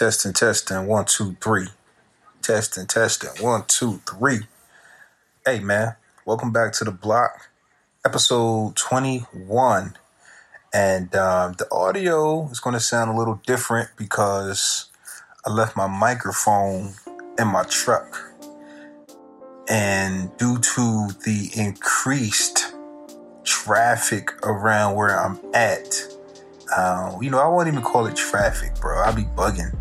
Testing, 0.00 0.32
testing, 0.32 0.86
one, 0.86 1.04
two, 1.04 1.36
three. 1.42 1.66
Testing, 2.40 2.86
testing, 2.86 3.44
one, 3.44 3.64
two, 3.68 4.00
three. 4.08 4.46
Hey, 5.44 5.60
man, 5.60 5.96
welcome 6.24 6.52
back 6.52 6.72
to 6.72 6.84
the 6.84 6.90
block, 6.90 7.50
episode 8.02 8.76
21. 8.76 9.98
And 10.72 11.14
um, 11.14 11.52
the 11.58 11.68
audio 11.70 12.48
is 12.48 12.60
going 12.60 12.72
to 12.72 12.80
sound 12.80 13.10
a 13.10 13.14
little 13.14 13.42
different 13.46 13.90
because 13.98 14.88
I 15.44 15.50
left 15.50 15.76
my 15.76 15.86
microphone 15.86 16.94
in 17.38 17.48
my 17.48 17.64
truck. 17.64 18.32
And 19.68 20.34
due 20.38 20.60
to 20.60 21.08
the 21.26 21.50
increased 21.54 22.74
traffic 23.44 24.32
around 24.46 24.94
where 24.96 25.20
I'm 25.20 25.38
at, 25.52 25.94
uh, 26.74 27.18
you 27.20 27.28
know, 27.28 27.38
I 27.38 27.48
won't 27.48 27.68
even 27.68 27.82
call 27.82 28.06
it 28.06 28.16
traffic, 28.16 28.76
bro. 28.80 28.98
I'll 29.02 29.14
be 29.14 29.24
bugging 29.24 29.76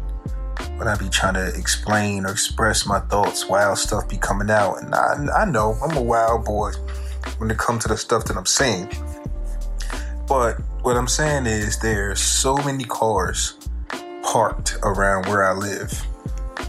when 0.80 0.88
I 0.88 0.96
be 0.96 1.10
trying 1.10 1.34
to 1.34 1.54
explain 1.56 2.26
or 2.26 2.32
express 2.32 2.86
my 2.86 3.02
thoughts. 3.02 3.50
Wild 3.50 3.78
stuff 3.78 4.08
be 4.08 4.16
coming 4.16 4.50
out, 4.50 4.81
and 4.81 4.95
I, 4.95 5.42
I 5.42 5.45
know 5.45 5.78
I'm 5.84 5.98
a 5.98 6.02
wild 6.02 6.45
boy 6.45 6.72
when 7.38 7.52
it 7.52 7.58
comes 7.58 7.84
to 7.84 7.90
the 7.90 7.98
stuff 7.98 8.23
that 8.26 8.38
I'm 8.38 8.45
saying. 8.45 8.90
But 10.26 10.53
what 10.81 10.95
I'm 10.95 11.08
saying 11.08 11.48
is 11.48 11.80
there's 11.80 12.22
so 12.22 12.56
many 12.58 12.86
cars 12.86 13.56
parked 14.23 14.78
around 14.81 15.26
where 15.26 15.44
I 15.44 15.53
live. 15.53 15.92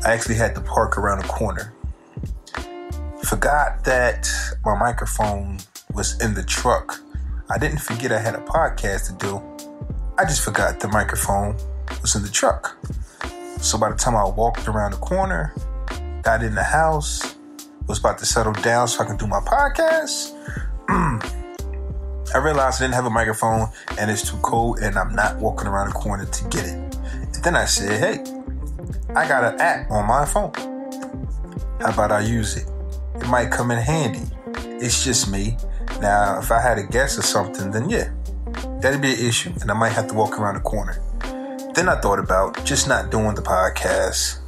I 0.05 0.13
actually 0.13 0.35
had 0.35 0.57
to 0.57 0.61
park 0.61 0.99
around 0.99 1.25
a 1.25 1.29
corner. 1.29 1.73
Forgot 3.23 3.85
that 3.85 4.29
my 4.65 4.77
microphone 4.77 5.59
was 5.95 6.21
in 6.21 6.35
the 6.35 6.43
truck. 6.43 7.01
I 7.49 7.59
didn't 7.59 7.81
forget 7.81 8.11
I 8.11 8.19
had 8.19 8.35
a 8.35 8.39
podcast 8.39 9.07
to 9.07 9.25
do. 9.25 9.41
I 10.19 10.25
just 10.25 10.43
forgot 10.43 10.81
the 10.81 10.89
microphone 10.89 11.57
was 12.03 12.17
in 12.17 12.23
the 12.23 12.29
truck. 12.29 12.77
So 13.61 13.77
by 13.77 13.91
the 13.91 13.97
time 13.97 14.17
I 14.17 14.25
walked 14.25 14.67
around 14.69 14.93
the 14.93 14.97
corner, 14.97 15.55
got 16.23 16.43
in 16.43 16.55
the 16.55 16.63
house, 16.63 17.37
was 17.87 17.99
about 17.99 18.19
to 18.19 18.27
settle 18.27 18.55
down 18.55 18.89
so 18.89 19.05
I 19.05 19.07
can 19.07 19.19
do 19.19 19.27
my 19.27 19.41
podcast, 19.41 20.35
I 20.89 22.39
realized 22.39 22.81
I 22.81 22.85
didn't 22.85 22.95
have 22.95 23.05
a 23.05 23.11
microphone 23.11 23.69
and 23.99 24.11
it's 24.11 24.29
too 24.29 24.39
cold 24.39 24.79
and 24.79 24.97
I'm 24.97 25.15
not 25.15 25.37
walking 25.39 25.67
around 25.67 25.89
the 25.89 25.95
corner 25.95 26.25
to 26.25 26.45
get 26.49 26.65
it. 26.65 26.97
And 27.35 27.45
then 27.45 27.55
I 27.55 27.67
said, 27.67 28.01
hey, 28.01 28.25
I 29.15 29.29
got 29.29 29.45
an 29.45 29.61
app 29.61 29.91
on 29.91 30.07
my 30.07 30.25
phone. 30.25 30.53
How 31.81 31.93
about 31.93 32.13
I 32.13 32.21
use 32.21 32.57
it? 32.57 32.67
It 33.17 33.29
might 33.29 33.51
come 33.51 33.71
in 33.71 33.79
handy. 33.79 34.23
It's 34.83 35.05
just 35.05 35.31
me. 35.31 35.59
Now, 36.01 36.39
if 36.39 36.51
I 36.51 36.63
had 36.63 36.79
a 36.79 36.85
guess 36.85 37.19
or 37.19 37.23
something, 37.23 37.73
then 37.73 37.91
yeah, 37.91 38.11
that'd 38.81 39.03
be 39.03 39.13
an 39.13 39.19
issue 39.19 39.53
and 39.61 39.71
I 39.71 39.75
might 39.75 39.93
have 39.93 40.07
to 40.09 40.15
walk 40.15 40.39
around 40.39 40.55
the 40.55 40.61
corner. 40.61 41.03
Then 41.81 41.89
I 41.89 41.99
thought 41.99 42.19
about 42.19 42.63
just 42.67 42.89
not 42.89 43.11
doing 43.11 43.35
the 43.35 43.41
podcast. 43.41 44.41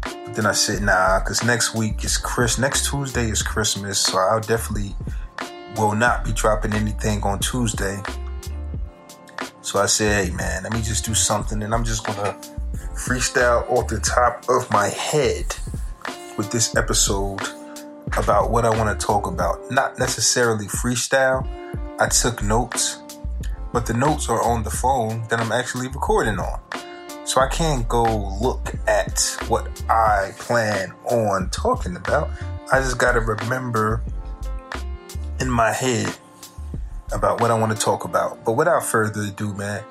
But 0.00 0.34
then 0.34 0.46
I 0.46 0.52
said, 0.52 0.80
nah, 0.80 1.18
because 1.18 1.44
next 1.44 1.74
week 1.74 2.02
is 2.04 2.16
Chris. 2.16 2.56
Next 2.56 2.88
Tuesday 2.88 3.28
is 3.28 3.42
Christmas, 3.42 3.98
so 3.98 4.16
I'll 4.16 4.40
definitely 4.40 4.96
will 5.76 5.94
not 5.94 6.24
be 6.24 6.32
dropping 6.32 6.72
anything 6.72 7.22
on 7.22 7.40
Tuesday. 7.40 7.98
So 9.60 9.78
I 9.78 9.84
said, 9.84 10.24
hey 10.24 10.34
man, 10.34 10.62
let 10.62 10.72
me 10.72 10.80
just 10.80 11.04
do 11.04 11.12
something, 11.12 11.62
and 11.62 11.74
I'm 11.74 11.84
just 11.84 12.06
gonna 12.06 12.32
freestyle 12.94 13.70
off 13.70 13.88
the 13.88 14.00
top 14.00 14.46
of 14.48 14.70
my 14.70 14.88
head 14.88 15.54
with 16.38 16.50
this 16.50 16.74
episode 16.76 17.42
about 18.16 18.50
what 18.50 18.64
I 18.64 18.70
want 18.70 18.98
to 18.98 19.06
talk 19.06 19.26
about. 19.26 19.70
Not 19.70 19.98
necessarily 19.98 20.64
freestyle. 20.64 21.46
I 22.00 22.08
took 22.08 22.42
notes 22.42 23.02
but 23.74 23.86
the 23.86 23.92
notes 23.92 24.28
are 24.28 24.40
on 24.40 24.62
the 24.62 24.70
phone 24.70 25.26
that 25.28 25.40
I'm 25.40 25.50
actually 25.50 25.88
recording 25.88 26.38
on. 26.38 26.60
So 27.24 27.40
I 27.40 27.48
can't 27.48 27.88
go 27.88 28.04
look 28.40 28.72
at 28.86 29.36
what 29.48 29.66
I 29.90 30.30
plan 30.38 30.92
on 31.10 31.50
talking 31.50 31.96
about. 31.96 32.30
I 32.72 32.78
just 32.78 32.98
got 32.98 33.14
to 33.14 33.20
remember 33.20 34.00
in 35.40 35.50
my 35.50 35.72
head 35.72 36.16
about 37.12 37.40
what 37.40 37.50
I 37.50 37.58
want 37.58 37.76
to 37.76 37.84
talk 37.84 38.04
about. 38.04 38.44
But 38.44 38.52
without 38.52 38.84
further 38.84 39.22
ado, 39.22 39.52
man, 39.54 39.82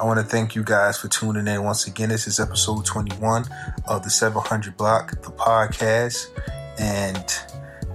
I 0.00 0.04
want 0.04 0.20
to 0.20 0.24
thank 0.24 0.54
you 0.54 0.62
guys 0.62 0.96
for 0.96 1.08
tuning 1.08 1.48
in 1.48 1.64
once 1.64 1.88
again. 1.88 2.10
This 2.10 2.28
is 2.28 2.38
episode 2.38 2.86
21 2.86 3.46
of 3.88 4.04
the 4.04 4.10
700 4.10 4.76
Block, 4.76 5.20
the 5.20 5.32
podcast. 5.32 6.28
And, 6.78 7.26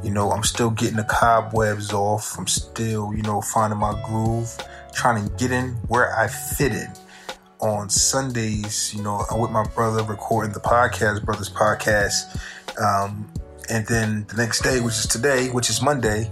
you 0.03 0.11
know, 0.11 0.29
I'm 0.29 0.43
still 0.43 0.71
getting 0.71 0.97
the 0.97 1.05
cobwebs 1.05 1.93
off. 1.93 2.37
I'm 2.37 2.47
still, 2.47 3.13
you 3.15 3.21
know, 3.21 3.39
finding 3.39 3.79
my 3.79 3.97
groove 4.03 4.57
trying 4.97 5.23
to 5.23 5.31
get 5.35 5.51
in 5.51 5.69
where 5.87 6.13
I 6.17 6.27
fit 6.27 6.73
in. 6.73 6.91
On 7.59 7.89
Sundays, 7.89 8.93
you 8.93 9.01
know, 9.01 9.25
I'm 9.31 9.39
with 9.39 9.51
my 9.51 9.63
brother 9.63 10.03
recording 10.03 10.51
the 10.51 10.59
podcast, 10.59 11.23
Brothers 11.23 11.49
Podcast. 11.49 12.39
Um, 12.79 13.31
and 13.69 13.85
then 13.87 14.25
the 14.29 14.35
next 14.35 14.61
day, 14.61 14.79
which 14.79 14.93
is 14.93 15.07
today, 15.07 15.49
which 15.49 15.69
is 15.69 15.81
Monday, 15.81 16.29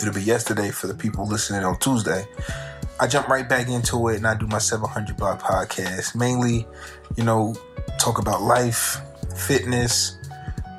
it'll 0.00 0.12
be 0.12 0.22
yesterday 0.22 0.70
for 0.70 0.86
the 0.86 0.94
people 0.94 1.26
listening 1.26 1.64
on 1.64 1.78
Tuesday. 1.78 2.26
I 3.00 3.06
jump 3.06 3.28
right 3.28 3.48
back 3.48 3.68
into 3.68 4.08
it 4.08 4.16
and 4.16 4.26
I 4.26 4.34
do 4.36 4.46
my 4.46 4.58
700 4.58 5.16
block 5.16 5.40
podcast. 5.40 6.14
Mainly, 6.14 6.66
you 7.16 7.24
know, 7.24 7.54
talk 7.98 8.18
about 8.18 8.42
life, 8.42 8.98
fitness, 9.34 10.18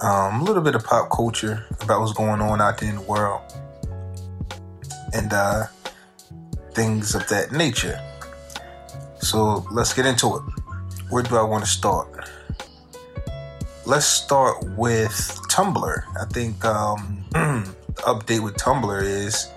um, 0.02 0.42
a 0.42 0.44
little 0.44 0.62
bit 0.62 0.76
of 0.76 0.84
pop 0.84 1.10
culture 1.10 1.66
about 1.82 2.02
what's 2.02 2.14
going 2.14 2.42
on 2.42 2.62
out 2.62 2.80
there 2.80 2.90
in 2.90 2.96
the 2.96 3.02
world. 3.02 3.42
And 5.14 5.34
uh, 5.34 5.66
things 6.78 7.16
of 7.16 7.28
that 7.28 7.52
nature. 7.52 8.00
So 9.20 9.66
let's 9.72 9.94
get 9.96 10.06
into 10.06 10.38
it. 10.38 10.44
Where 11.10 11.24
do 11.24 11.36
I 11.36 11.42
want 11.42 11.64
to 11.66 11.70
start? 11.70 12.08
Let's 13.88 14.06
start 14.06 14.64
with 14.78 15.12
Tumblr. 15.50 16.04
I 16.22 16.26
think 16.26 16.64
um, 16.64 17.26
the 17.32 18.04
update 18.06 18.44
with 18.44 18.58
Tumblr 18.58 19.02
is 19.02 19.50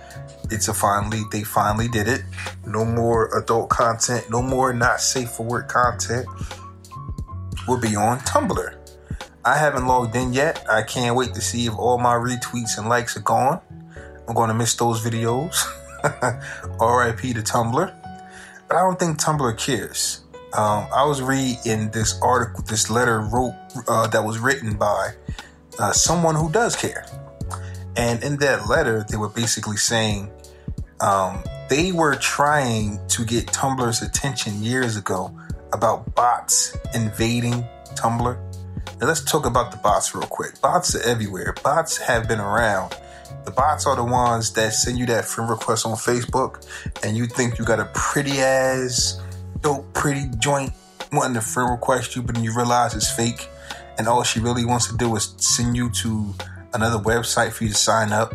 it's 0.50 0.68
a 0.68 0.74
finally 0.74 1.20
they 1.30 1.42
finally 1.42 1.88
did 1.88 2.08
it. 2.08 2.22
No 2.66 2.86
more 2.86 3.36
adult 3.38 3.68
content, 3.68 4.30
no 4.30 4.40
more 4.40 4.72
not 4.72 5.02
safe 5.02 5.30
for 5.30 5.44
work 5.44 5.68
content 5.68 6.26
will 7.68 7.78
be 7.78 7.96
on 7.96 8.18
Tumblr. 8.20 8.76
I 9.44 9.58
haven't 9.58 9.86
logged 9.86 10.16
in 10.16 10.32
yet. 10.32 10.64
I 10.70 10.82
can't 10.82 11.14
wait 11.14 11.34
to 11.34 11.42
see 11.42 11.66
if 11.66 11.76
all 11.76 11.98
my 11.98 12.14
retweets 12.14 12.78
and 12.78 12.88
likes 12.88 13.14
are 13.18 13.20
gone. 13.20 13.60
I'm 14.26 14.34
going 14.34 14.48
to 14.48 14.54
miss 14.54 14.74
those 14.74 15.04
videos. 15.04 15.66
RIP 16.80 17.34
to 17.34 17.42
Tumblr. 17.42 17.94
But 18.68 18.76
I 18.76 18.80
don't 18.80 18.98
think 18.98 19.18
Tumblr 19.18 19.58
cares. 19.58 20.22
Um, 20.52 20.86
I 20.94 21.04
was 21.04 21.22
reading 21.22 21.90
this 21.90 22.18
article, 22.20 22.62
this 22.64 22.90
letter 22.90 23.20
wrote 23.20 23.54
uh, 23.88 24.08
that 24.08 24.24
was 24.24 24.38
written 24.38 24.76
by 24.76 25.12
uh, 25.78 25.92
someone 25.92 26.34
who 26.34 26.50
does 26.50 26.74
care. 26.74 27.06
And 27.96 28.22
in 28.22 28.36
that 28.38 28.68
letter, 28.68 29.04
they 29.08 29.16
were 29.16 29.28
basically 29.28 29.76
saying 29.76 30.30
um, 31.00 31.42
they 31.68 31.92
were 31.92 32.16
trying 32.16 32.98
to 33.08 33.24
get 33.24 33.46
Tumblr's 33.46 34.02
attention 34.02 34.62
years 34.62 34.96
ago 34.96 35.36
about 35.72 36.14
bots 36.14 36.76
invading 36.94 37.64
Tumblr. 37.94 38.36
Now 39.00 39.06
let's 39.06 39.22
talk 39.22 39.46
about 39.46 39.70
the 39.70 39.78
bots 39.78 40.14
real 40.14 40.26
quick. 40.26 40.60
Bots 40.60 40.94
are 40.94 41.02
everywhere. 41.02 41.54
Bots 41.62 41.96
have 41.96 42.28
been 42.28 42.40
around 42.40 42.96
the 43.44 43.50
bots 43.50 43.86
are 43.86 43.96
the 43.96 44.04
ones 44.04 44.52
that 44.52 44.72
send 44.72 44.98
you 44.98 45.06
that 45.06 45.24
friend 45.24 45.50
request 45.50 45.86
on 45.86 45.96
Facebook, 45.96 46.66
and 47.04 47.16
you 47.16 47.26
think 47.26 47.58
you 47.58 47.64
got 47.64 47.80
a 47.80 47.90
pretty 47.94 48.40
ass, 48.40 49.20
dope, 49.60 49.92
pretty 49.92 50.26
joint 50.38 50.72
wanting 51.12 51.34
to 51.34 51.40
friend 51.40 51.70
request 51.70 52.14
you, 52.14 52.22
but 52.22 52.34
then 52.34 52.44
you 52.44 52.54
realize 52.54 52.94
it's 52.94 53.10
fake, 53.10 53.48
and 53.98 54.06
all 54.08 54.22
she 54.22 54.40
really 54.40 54.64
wants 54.64 54.86
to 54.88 54.96
do 54.96 55.14
is 55.16 55.34
send 55.38 55.76
you 55.76 55.90
to 55.90 56.34
another 56.72 56.98
website 56.98 57.52
for 57.52 57.64
you 57.64 57.70
to 57.70 57.76
sign 57.76 58.12
up. 58.12 58.34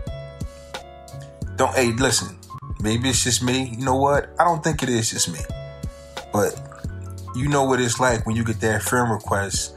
Don't, 1.55 1.73
hey, 1.73 1.93
listen, 1.93 2.37
maybe 2.81 3.09
it's 3.09 3.23
just 3.23 3.41
me. 3.41 3.75
You 3.77 3.85
know 3.85 3.95
what? 3.95 4.29
I 4.39 4.43
don't 4.43 4.63
think 4.63 4.83
it 4.83 4.89
is 4.89 5.09
just 5.11 5.31
me. 5.31 5.39
But 6.33 6.59
you 7.35 7.47
know 7.47 7.63
what 7.63 7.79
it's 7.79 7.99
like 7.99 8.25
when 8.25 8.35
you 8.35 8.43
get 8.43 8.59
that 8.61 8.83
friend 8.83 9.09
request 9.09 9.73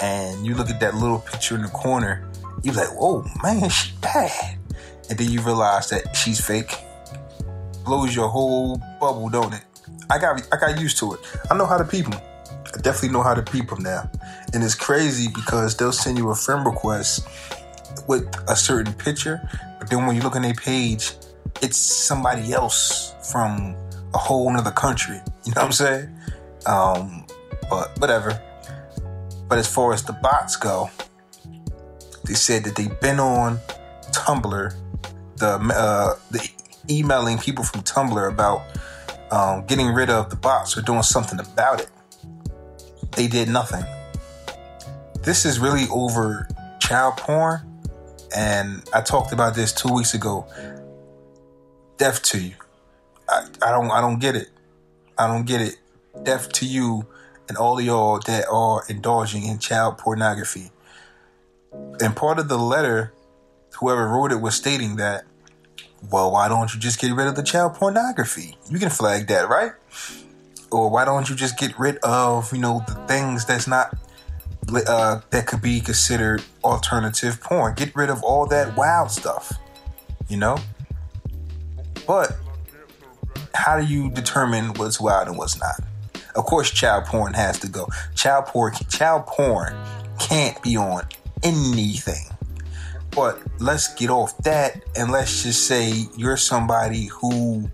and 0.00 0.44
you 0.44 0.54
look 0.54 0.68
at 0.68 0.80
that 0.80 0.94
little 0.94 1.20
picture 1.20 1.54
in 1.54 1.62
the 1.62 1.68
corner, 1.68 2.28
you're 2.62 2.74
like, 2.74 2.88
oh 3.00 3.26
man, 3.42 3.68
she 3.70 3.92
bad 4.00 4.58
and 5.08 5.18
then 5.18 5.30
you 5.30 5.40
realize 5.42 5.88
that 5.90 6.14
she's 6.16 6.44
fake, 6.44 6.76
blows 7.84 8.14
your 8.14 8.28
whole 8.28 8.78
bubble, 9.00 9.28
don't 9.28 9.52
it? 9.54 9.62
I 10.10 10.18
got 10.18 10.46
I 10.52 10.56
got 10.58 10.80
used 10.80 10.98
to 10.98 11.14
it. 11.14 11.20
I 11.50 11.56
know 11.56 11.66
how 11.66 11.78
to 11.78 11.84
people. 11.84 12.14
I 12.74 12.80
definitely 12.80 13.10
know 13.10 13.22
how 13.22 13.34
to 13.34 13.42
peep 13.42 13.68
them 13.68 13.82
now. 13.82 14.10
And 14.52 14.62
it's 14.62 14.74
crazy 14.74 15.28
because 15.34 15.76
they'll 15.76 15.92
send 15.92 16.18
you 16.18 16.30
a 16.30 16.34
friend 16.34 16.64
request 16.64 17.26
with 18.08 18.26
a 18.48 18.56
certain 18.56 18.92
picture, 18.94 19.40
but 19.78 19.90
then 19.90 20.06
when 20.06 20.16
you 20.16 20.22
look 20.22 20.36
on 20.36 20.42
their 20.42 20.54
page, 20.54 21.12
it's 21.60 21.76
somebody 21.76 22.52
else 22.52 23.14
from 23.30 23.76
a 24.14 24.18
whole 24.18 24.52
nother 24.52 24.70
country. 24.70 25.20
You 25.44 25.52
know 25.54 25.62
what 25.62 25.64
I'm 25.64 25.72
saying? 25.72 26.18
Um, 26.66 27.26
but 27.68 27.98
whatever. 27.98 28.40
But 29.48 29.58
as 29.58 29.72
far 29.72 29.92
as 29.92 30.02
the 30.02 30.14
bots 30.14 30.56
go, 30.56 30.90
they 32.24 32.34
said 32.34 32.64
that 32.64 32.76
they've 32.76 33.00
been 33.00 33.20
on 33.20 33.58
Tumblr, 34.12 34.74
the 35.42 35.74
uh, 35.74 36.14
the 36.30 36.48
emailing 36.88 37.36
people 37.36 37.64
from 37.64 37.82
Tumblr 37.82 38.28
about 38.28 38.62
um, 39.30 39.66
getting 39.66 39.88
rid 39.88 40.08
of 40.08 40.30
the 40.30 40.36
bots 40.36 40.76
or 40.76 40.82
doing 40.82 41.02
something 41.02 41.40
about 41.40 41.80
it. 41.80 41.90
They 43.12 43.26
did 43.26 43.48
nothing. 43.48 43.84
This 45.22 45.44
is 45.44 45.58
really 45.58 45.86
over 45.90 46.48
child 46.80 47.16
porn, 47.16 47.60
and 48.34 48.88
I 48.94 49.00
talked 49.00 49.32
about 49.32 49.54
this 49.54 49.72
two 49.72 49.92
weeks 49.92 50.14
ago. 50.14 50.46
Deaf 51.96 52.22
to 52.22 52.40
you. 52.40 52.54
I, 53.28 53.46
I 53.62 53.70
don't 53.72 53.90
I 53.90 54.00
don't 54.00 54.20
get 54.20 54.36
it. 54.36 54.48
I 55.18 55.26
don't 55.26 55.44
get 55.44 55.60
it. 55.60 55.76
Deaf 56.22 56.48
to 56.50 56.66
you 56.66 57.06
and 57.48 57.56
all 57.58 57.80
y'all 57.80 58.20
that 58.26 58.46
are 58.48 58.84
indulging 58.88 59.44
in 59.44 59.58
child 59.58 59.98
pornography. 59.98 60.70
And 62.00 62.14
part 62.14 62.38
of 62.38 62.48
the 62.48 62.58
letter, 62.58 63.12
whoever 63.78 64.08
wrote 64.08 64.30
it 64.30 64.40
was 64.40 64.54
stating 64.54 64.96
that, 64.96 65.24
well, 66.10 66.32
why 66.32 66.48
don't 66.48 66.72
you 66.74 66.80
just 66.80 67.00
get 67.00 67.12
rid 67.12 67.26
of 67.26 67.36
the 67.36 67.42
child 67.42 67.74
pornography? 67.74 68.56
You 68.70 68.78
can 68.78 68.90
flag 68.90 69.28
that, 69.28 69.48
right? 69.48 69.72
Or 70.70 70.90
why 70.90 71.04
don't 71.04 71.28
you 71.28 71.36
just 71.36 71.58
get 71.58 71.78
rid 71.78 71.98
of, 71.98 72.52
you 72.52 72.58
know, 72.58 72.82
the 72.86 72.94
things 73.06 73.44
that's 73.44 73.66
not 73.66 73.96
uh, 74.86 75.20
that 75.30 75.46
could 75.46 75.60
be 75.62 75.80
considered 75.80 76.42
alternative 76.64 77.40
porn? 77.40 77.74
Get 77.74 77.94
rid 77.94 78.10
of 78.10 78.22
all 78.22 78.46
that 78.46 78.76
wild 78.76 79.10
stuff, 79.10 79.52
you 80.28 80.36
know. 80.36 80.58
But 82.06 82.36
how 83.54 83.78
do 83.80 83.86
you 83.86 84.10
determine 84.10 84.74
what's 84.74 85.00
wild 85.00 85.28
and 85.28 85.38
what's 85.38 85.58
not? 85.58 85.80
Of 86.34 86.46
course, 86.46 86.70
child 86.70 87.04
porn 87.04 87.34
has 87.34 87.58
to 87.60 87.68
go. 87.68 87.86
Child 88.14 88.46
porn, 88.46 88.72
child 88.88 89.26
porn 89.26 89.74
can't 90.18 90.60
be 90.62 90.76
on 90.76 91.06
anything. 91.42 92.31
But 93.14 93.40
let's 93.58 93.94
get 93.94 94.10
off 94.10 94.36
that 94.38 94.82
and 94.96 95.10
let's 95.10 95.42
just 95.42 95.66
say 95.66 96.06
you're 96.16 96.38
somebody 96.38 97.06
who 97.06 97.68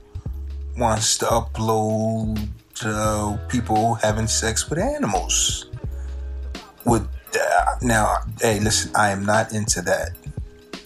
wants 0.76 1.18
to 1.18 1.26
upload 1.26 2.48
uh, 2.84 3.36
people 3.48 3.94
having 3.94 4.26
sex 4.26 4.68
with 4.68 4.78
animals. 4.78 5.66
With 6.84 7.08
now, 7.82 8.18
hey, 8.40 8.58
listen, 8.60 8.90
I 8.96 9.10
am 9.10 9.24
not 9.24 9.52
into 9.52 9.82
that. 9.82 10.10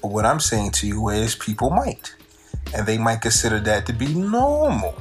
But 0.01 0.11
what 0.11 0.27
I'm 0.27 0.41
saying 0.41 0.73
to 0.73 0.87
you 0.87 1.09
is, 1.09 1.35
people 1.35 1.71
might, 1.71 2.15
and 2.75 2.87
they 2.87 2.99
might 2.99 3.21
consider 3.21 3.61
that 3.61 3.87
to 3.87 3.93
be 3.93 4.13
normal. 4.13 5.01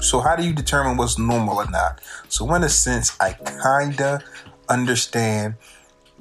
So, 0.00 0.20
how 0.20 0.36
do 0.36 0.44
you 0.44 0.52
determine 0.52 0.96
what's 0.96 1.18
normal 1.18 1.58
or 1.58 1.70
not? 1.70 2.00
So, 2.28 2.52
in 2.54 2.64
a 2.64 2.68
sense, 2.68 3.16
I 3.20 3.32
kinda 3.32 4.22
understand 4.68 5.54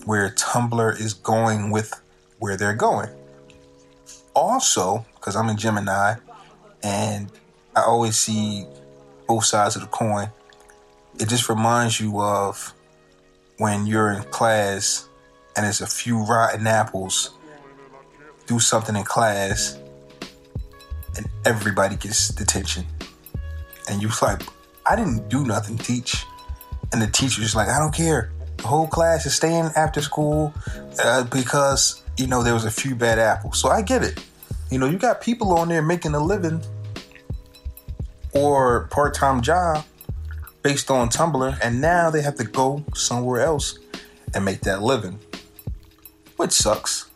where 0.05 0.29
Tumblr 0.31 0.99
is 0.99 1.13
going 1.13 1.71
with 1.71 1.93
where 2.39 2.57
they're 2.57 2.75
going. 2.75 3.09
Also, 4.33 5.05
because 5.15 5.35
I'm 5.35 5.49
a 5.49 5.55
Gemini 5.55 6.15
and 6.83 7.31
I 7.75 7.81
always 7.81 8.17
see 8.17 8.65
both 9.27 9.45
sides 9.45 9.75
of 9.75 9.81
the 9.81 9.87
coin, 9.87 10.29
it 11.19 11.27
just 11.27 11.49
reminds 11.49 11.99
you 11.99 12.21
of 12.21 12.73
when 13.57 13.85
you're 13.85 14.11
in 14.11 14.23
class 14.23 15.07
and 15.55 15.65
there's 15.65 15.81
a 15.81 15.87
few 15.87 16.23
rotten 16.23 16.67
apples, 16.67 17.31
do 18.45 18.59
something 18.59 18.95
in 18.95 19.03
class, 19.03 19.79
and 21.15 21.27
everybody 21.45 21.95
gets 21.95 22.29
detention. 22.29 22.85
And 23.89 24.01
you're 24.01 24.11
like, 24.21 24.43
I 24.85 24.95
didn't 24.95 25.29
do 25.29 25.43
nothing, 25.45 25.77
teach. 25.77 26.25
And 26.93 27.01
the 27.01 27.07
teacher's 27.07 27.55
like, 27.55 27.67
I 27.67 27.79
don't 27.79 27.93
care. 27.93 28.31
The 28.57 28.67
whole 28.67 28.87
class 28.87 29.25
is 29.25 29.35
staying 29.35 29.71
after 29.75 30.01
school 30.01 30.53
uh, 31.03 31.23
because, 31.23 32.03
you 32.17 32.27
know, 32.27 32.43
there 32.43 32.53
was 32.53 32.65
a 32.65 32.71
few 32.71 32.95
bad 32.95 33.19
apples. 33.19 33.59
So 33.59 33.69
I 33.69 33.81
get 33.81 34.03
it. 34.03 34.23
You 34.69 34.79
know, 34.79 34.87
you 34.87 34.97
got 34.97 35.21
people 35.21 35.57
on 35.57 35.69
there 35.69 35.81
making 35.81 36.13
a 36.13 36.19
living 36.19 36.61
or 38.33 38.87
part 38.87 39.13
time 39.13 39.41
job 39.41 39.85
based 40.61 40.91
on 40.91 41.09
Tumblr, 41.09 41.57
and 41.61 41.79
now 41.79 42.09
they 42.09 42.21
have 42.21 42.35
to 42.35 42.43
go 42.43 42.83
somewhere 42.93 43.41
else 43.41 43.79
and 44.33 44.43
make 44.43 44.61
that 44.61 44.81
living, 44.81 45.19
which 46.35 46.51
sucks. 46.51 47.09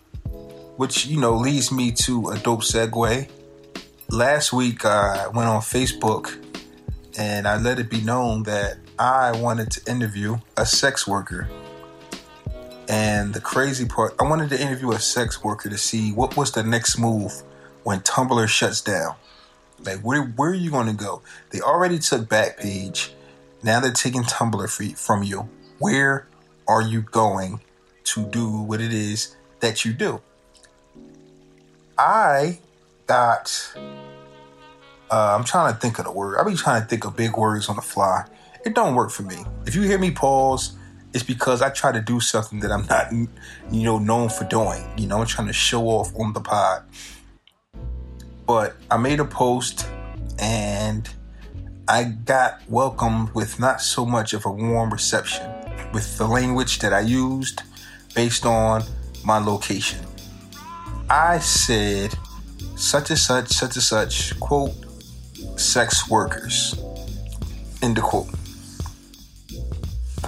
Which, 0.78 1.06
you 1.06 1.20
know, 1.20 1.36
leads 1.36 1.72
me 1.72 1.92
to 1.92 2.30
a 2.30 2.40
dope 2.40 2.62
segue. 2.62 3.30
Last 4.10 4.54
week, 4.54 4.86
uh, 4.86 5.26
I 5.26 5.28
went 5.28 5.50
on 5.50 5.62
Facebook 5.62 6.44
and 7.18 7.48
I 7.48 7.58
let 7.58 7.78
it 7.78 7.90
be 7.90 8.02
known 8.02 8.44
that 8.44 8.78
I 8.98 9.32
wanted 9.32 9.70
to 9.72 9.92
interview 9.92 10.38
a 10.58 10.66
sex 10.66 11.06
worker. 11.08 11.48
And 12.92 13.34
the 13.34 13.40
crazy 13.40 13.86
part, 13.86 14.16
I 14.20 14.24
wanted 14.24 14.50
to 14.50 14.62
interview 14.62 14.92
a 14.92 15.00
sex 15.00 15.42
worker 15.42 15.70
to 15.70 15.78
see 15.78 16.12
what 16.12 16.36
was 16.36 16.52
the 16.52 16.62
next 16.62 17.00
move 17.00 17.32
when 17.84 18.02
Tumblr 18.02 18.46
shuts 18.50 18.82
down. 18.82 19.16
Like, 19.82 20.02
where, 20.02 20.22
where 20.22 20.50
are 20.50 20.54
you 20.54 20.72
going 20.72 20.88
to 20.88 20.94
go? 20.94 21.22
They 21.52 21.62
already 21.62 22.00
took 22.00 22.28
Backpage. 22.28 23.12
Now 23.64 23.80
they're 23.80 23.94
taking 23.94 24.24
Tumblr 24.24 24.98
from 24.98 25.24
you. 25.24 25.48
Where 25.80 26.28
are 26.68 26.82
you 26.82 27.04
going 27.04 27.62
to 28.04 28.26
do 28.26 28.62
what 28.62 28.82
it 28.82 28.94
is 28.94 29.38
that 29.62 29.86
you 29.86 29.94
do? 29.94 30.22
I 31.98 32.60
got. 33.08 33.74
Uh, 35.10 35.36
I'm 35.38 35.46
trying 35.46 35.74
to 35.74 35.80
think 35.80 35.98
of 35.98 36.04
the 36.04 36.12
word. 36.12 36.38
I 36.38 36.44
be 36.44 36.56
trying 36.56 36.82
to 36.82 36.88
think 36.90 37.06
of 37.06 37.16
big 37.16 37.38
words 37.38 37.70
on 37.70 37.78
the 37.78 37.82
fly. 37.82 38.26
It 38.66 38.76
don't 38.76 38.96
work 38.96 39.12
for 39.12 39.24
me. 39.24 39.46
If 39.66 39.76
you 39.76 39.84
hear 39.84 39.98
me 39.98 40.12
pause, 40.12 40.74
it's 41.14 41.24
because 41.24 41.62
I 41.62 41.70
try 41.70 41.92
to 41.92 42.02
do 42.02 42.20
something 42.20 42.60
that 42.62 42.72
I'm 42.72 42.86
not, 42.86 43.12
you 43.12 43.84
know, 43.84 44.00
known 44.00 44.30
for 44.30 44.46
doing. 44.46 44.84
You 44.98 45.08
know, 45.08 45.20
I'm 45.20 45.28
trying 45.28 45.48
to 45.48 45.54
show 45.54 45.88
off 45.88 46.14
on 46.18 46.34
the 46.34 46.42
pod. 46.42 46.84
But 48.46 48.76
I 48.90 48.98
made 48.98 49.20
a 49.20 49.26
post 49.26 49.88
and 50.40 51.10
I 51.88 52.04
got 52.04 52.62
welcomed 52.70 53.34
with 53.34 53.60
not 53.60 53.82
so 53.82 54.06
much 54.06 54.34
of 54.34 54.46
a 54.46 54.52
warm 54.52 54.92
reception 54.92 55.50
with 55.94 56.18
the 56.18 56.28
language 56.28 56.80
that 56.80 56.94
I 56.94 57.02
used 57.02 57.62
based 58.16 58.46
on 58.46 58.84
my 59.26 59.38
location. 59.40 60.00
I 61.10 61.40
said 61.40 62.16
such 62.76 63.10
and 63.10 63.20
such, 63.20 63.50
such 63.50 63.76
and 63.76 63.84
such, 63.84 64.40
quote, 64.40 64.72
sex 65.58 66.10
workers, 66.10 66.76
end 67.82 67.98
of 67.98 68.06
quote. 68.06 68.30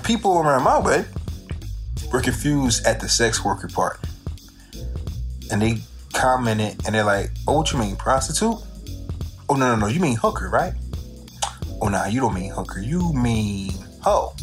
People 0.04 0.40
around 0.40 0.64
my 0.64 0.80
way 0.80 1.06
were 2.12 2.22
confused 2.22 2.86
at 2.86 3.00
the 3.00 3.08
sex 3.08 3.44
worker 3.44 3.68
part. 3.68 4.00
And 5.52 5.62
they 5.62 5.82
commented 6.14 6.86
and 6.86 6.96
they're 6.96 7.04
like, 7.04 7.32
oh, 7.48 7.58
what 7.58 7.72
you 7.72 7.80
mean, 7.80 7.96
prostitute? 7.96 8.58
Oh, 9.50 9.56
no, 9.56 9.74
no, 9.74 9.76
no, 9.76 9.88
you 9.88 10.00
mean 10.00 10.18
hooker, 10.18 10.50
right? 10.50 10.74
Oh, 11.82 11.90
nah, 11.90 12.06
you 12.06 12.22
don't 12.22 12.34
mean 12.34 12.52
hooker. 12.52 12.80
You 12.80 13.14
mean 13.14 13.72
hoe. 14.02 14.34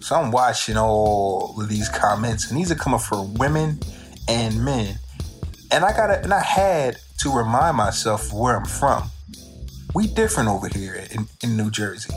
So 0.00 0.16
I'm 0.16 0.30
watching 0.30 0.76
all 0.76 1.54
of 1.58 1.68
these 1.68 1.88
comments, 1.88 2.50
and 2.50 2.58
these 2.58 2.70
are 2.70 2.74
coming 2.74 2.98
from 2.98 3.34
women 3.34 3.80
and 4.28 4.62
men. 4.62 4.98
And 5.70 5.84
I 5.84 5.96
gotta, 5.96 6.22
and 6.22 6.34
I 6.34 6.42
had 6.42 6.98
to 7.18 7.34
remind 7.34 7.76
myself 7.76 8.32
where 8.32 8.56
I'm 8.56 8.66
from. 8.66 9.10
We 9.94 10.08
different 10.08 10.50
over 10.50 10.68
here 10.68 11.06
in, 11.10 11.26
in 11.42 11.56
New 11.56 11.70
Jersey. 11.70 12.12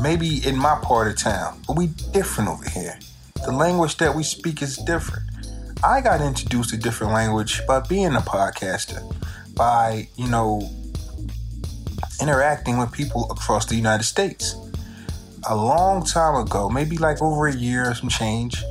Maybe 0.00 0.46
in 0.46 0.56
my 0.56 0.78
part 0.82 1.08
of 1.08 1.16
town, 1.16 1.60
but 1.66 1.76
we 1.76 1.88
different 2.12 2.50
over 2.50 2.68
here. 2.68 2.98
The 3.44 3.52
language 3.52 3.96
that 3.98 4.14
we 4.14 4.22
speak 4.22 4.62
is 4.62 4.76
different. 4.76 5.24
I 5.82 6.00
got 6.00 6.20
introduced 6.20 6.70
to 6.70 6.76
different 6.76 7.12
language 7.12 7.60
by 7.66 7.80
being 7.80 8.14
a 8.14 8.20
podcaster, 8.20 9.00
by, 9.54 10.08
you 10.16 10.28
know, 10.28 10.68
interacting 12.20 12.78
with 12.78 12.92
people 12.92 13.30
across 13.30 13.66
the 13.66 13.76
United 13.76 14.04
States. 14.04 14.56
A 15.48 15.54
long 15.54 16.04
time 16.04 16.34
ago, 16.34 16.68
maybe 16.68 16.98
like 16.98 17.22
over 17.22 17.46
a 17.46 17.54
year 17.54 17.90
or 17.90 17.94
some 17.94 18.08
change, 18.08 18.62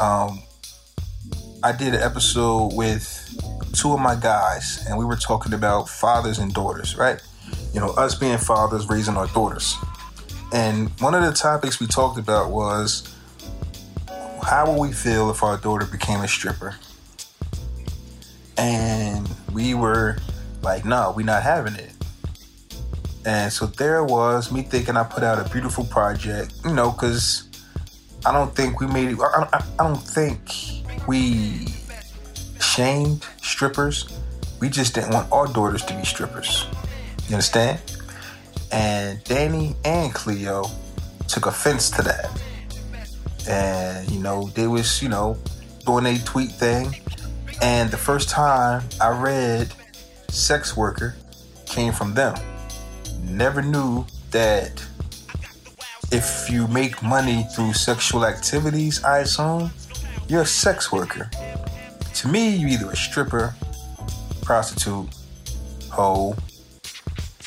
um, 0.00 0.42
I 1.62 1.72
did 1.72 1.94
an 1.94 2.02
episode 2.02 2.72
with 2.74 3.16
two 3.72 3.92
of 3.92 4.00
my 4.00 4.16
guys, 4.16 4.84
and 4.88 4.98
we 4.98 5.04
were 5.04 5.16
talking 5.16 5.52
about 5.52 5.88
fathers 5.88 6.38
and 6.38 6.52
daughters, 6.52 6.96
right? 6.96 7.20
You 7.72 7.80
know, 7.80 7.90
us 7.90 8.14
being 8.14 8.38
fathers 8.38 8.88
raising 8.88 9.16
our 9.16 9.28
daughters. 9.28 9.76
And 10.52 10.88
one 11.00 11.14
of 11.14 11.22
the 11.22 11.32
topics 11.32 11.78
we 11.78 11.86
talked 11.86 12.18
about 12.18 12.50
was 12.50 13.14
how 14.42 14.70
would 14.70 14.80
we 14.80 14.92
feel 14.92 15.30
if 15.30 15.42
our 15.42 15.56
daughter 15.56 15.86
became 15.86 16.20
a 16.20 16.28
stripper? 16.28 16.76
And 18.56 19.28
we 19.52 19.74
were 19.74 20.18
like, 20.62 20.84
no, 20.84 21.12
we're 21.16 21.24
not 21.24 21.42
having 21.42 21.74
it. 21.74 21.92
And 23.24 23.52
so 23.52 23.66
there 23.66 24.02
was, 24.02 24.50
me 24.50 24.62
thinking 24.62 24.96
I 24.96 25.04
put 25.04 25.22
out 25.22 25.44
a 25.44 25.48
beautiful 25.50 25.84
project, 25.84 26.54
you 26.64 26.72
know, 26.72 26.90
because 26.90 27.48
I 28.24 28.32
don't 28.32 28.54
think 28.54 28.80
we 28.80 28.86
made 28.86 29.10
it, 29.10 29.20
I, 29.20 29.48
I, 29.52 29.64
I 29.78 29.88
don't 29.88 29.96
think 29.96 30.40
we 31.06 31.68
shamed 32.60 33.26
strippers. 33.42 34.18
We 34.58 34.68
just 34.68 34.94
didn't 34.94 35.12
want 35.12 35.30
our 35.32 35.46
daughters 35.46 35.84
to 35.86 35.94
be 35.94 36.04
strippers. 36.04 36.66
You 37.28 37.34
understand? 37.36 37.80
And 38.72 39.22
Danny 39.24 39.74
and 39.84 40.14
Cleo 40.14 40.64
took 41.28 41.46
offense 41.46 41.90
to 41.90 42.02
that. 42.02 42.42
And, 43.48 44.10
you 44.10 44.20
know, 44.20 44.48
they 44.54 44.66
was, 44.66 45.02
you 45.02 45.08
know, 45.08 45.36
doing 45.86 46.06
a 46.06 46.18
tweet 46.18 46.50
thing. 46.50 46.94
And 47.62 47.90
the 47.90 47.96
first 47.96 48.28
time 48.28 48.82
I 49.00 49.08
read 49.10 49.72
sex 50.28 50.76
worker 50.76 51.16
came 51.66 51.92
from 51.92 52.14
them. 52.14 52.34
Never 53.22 53.62
knew 53.62 54.06
that 54.30 54.84
if 56.12 56.50
you 56.50 56.66
make 56.68 57.02
money 57.02 57.46
through 57.54 57.72
sexual 57.74 58.24
activities, 58.24 59.02
I 59.04 59.18
assume, 59.20 59.70
you're 60.28 60.42
a 60.42 60.46
sex 60.46 60.90
worker. 60.90 61.30
To 62.14 62.28
me, 62.28 62.56
you're 62.56 62.70
either 62.70 62.90
a 62.90 62.96
stripper, 62.96 63.54
prostitute, 64.42 65.08
hoe, 65.90 66.36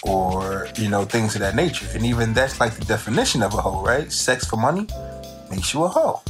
or, 0.03 0.67
you 0.77 0.89
know, 0.89 1.05
things 1.05 1.35
of 1.35 1.41
that 1.41 1.55
nature. 1.55 1.87
And 1.93 2.05
even 2.05 2.33
that's 2.33 2.59
like 2.59 2.73
the 2.73 2.85
definition 2.85 3.41
of 3.41 3.53
a 3.53 3.61
hoe, 3.61 3.81
right? 3.81 4.11
Sex 4.11 4.45
for 4.45 4.57
money 4.57 4.87
makes 5.49 5.73
you 5.73 5.83
a 5.83 5.87
hoe. 5.87 6.21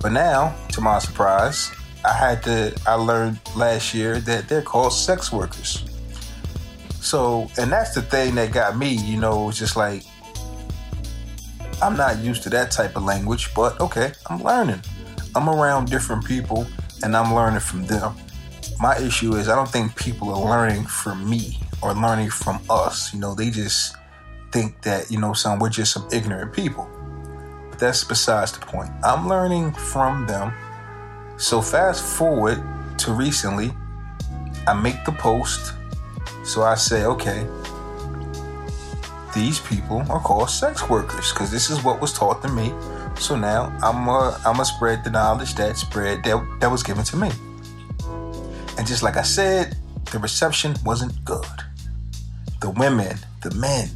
But 0.00 0.12
now, 0.12 0.54
to 0.72 0.80
my 0.80 0.98
surprise, 0.98 1.72
I 2.04 2.12
had 2.12 2.42
to, 2.44 2.78
I 2.86 2.94
learned 2.94 3.40
last 3.56 3.94
year 3.94 4.20
that 4.20 4.48
they're 4.48 4.62
called 4.62 4.92
sex 4.92 5.32
workers. 5.32 5.84
So, 7.00 7.50
and 7.58 7.72
that's 7.72 7.94
the 7.94 8.02
thing 8.02 8.34
that 8.36 8.52
got 8.52 8.76
me, 8.76 8.94
you 8.94 9.18
know, 9.18 9.48
it's 9.48 9.58
just 9.58 9.76
like, 9.76 10.04
I'm 11.80 11.96
not 11.96 12.18
used 12.18 12.42
to 12.42 12.50
that 12.50 12.70
type 12.70 12.96
of 12.96 13.04
language, 13.04 13.54
but 13.54 13.80
okay, 13.80 14.12
I'm 14.26 14.42
learning. 14.42 14.82
I'm 15.34 15.48
around 15.48 15.90
different 15.90 16.24
people 16.24 16.66
and 17.02 17.16
I'm 17.16 17.34
learning 17.34 17.60
from 17.60 17.86
them. 17.86 18.14
My 18.80 18.98
issue 18.98 19.34
is 19.34 19.48
I 19.48 19.54
don't 19.54 19.68
think 19.68 19.96
people 19.96 20.30
are 20.30 20.42
learning 20.42 20.84
from 20.84 21.28
me 21.28 21.58
or 21.82 21.94
learning 21.94 22.30
from 22.30 22.60
us. 22.68 23.12
You 23.12 23.20
know, 23.20 23.34
they 23.34 23.50
just 23.50 23.96
think 24.52 24.80
that, 24.82 25.10
you 25.10 25.20
know, 25.20 25.32
some 25.32 25.58
we're 25.58 25.68
just 25.68 25.92
some 25.92 26.08
ignorant 26.12 26.52
people. 26.52 26.88
But 27.70 27.78
that's 27.78 28.04
besides 28.04 28.52
the 28.52 28.64
point. 28.64 28.90
I'm 29.04 29.28
learning 29.28 29.72
from 29.72 30.26
them. 30.26 30.52
So 31.36 31.60
fast 31.60 32.04
forward 32.04 32.62
to 32.98 33.12
recently, 33.12 33.70
I 34.66 34.74
make 34.74 35.04
the 35.04 35.12
post. 35.12 35.74
So 36.44 36.62
I 36.62 36.74
say, 36.74 37.04
okay, 37.04 37.46
these 39.34 39.60
people 39.60 40.02
are 40.10 40.20
called 40.20 40.50
sex 40.50 40.88
workers 40.88 41.32
because 41.32 41.50
this 41.50 41.70
is 41.70 41.84
what 41.84 42.00
was 42.00 42.12
taught 42.12 42.42
to 42.42 42.48
me. 42.48 42.72
So 43.18 43.36
now 43.36 43.76
I'm 43.82 44.08
a, 44.08 44.40
I'm 44.44 44.60
a 44.60 44.64
spread 44.64 45.04
the 45.04 45.10
knowledge 45.10 45.54
that 45.56 45.76
spread 45.76 46.24
that, 46.24 46.58
that 46.60 46.70
was 46.70 46.82
given 46.82 47.04
to 47.04 47.16
me. 47.16 47.30
And 48.78 48.86
just 48.86 49.02
like 49.02 49.16
I 49.16 49.22
said, 49.22 49.76
the 50.10 50.18
reception 50.18 50.74
wasn't 50.84 51.24
good. 51.24 51.44
The 52.60 52.70
women, 52.70 53.18
the 53.42 53.54
men, 53.54 53.88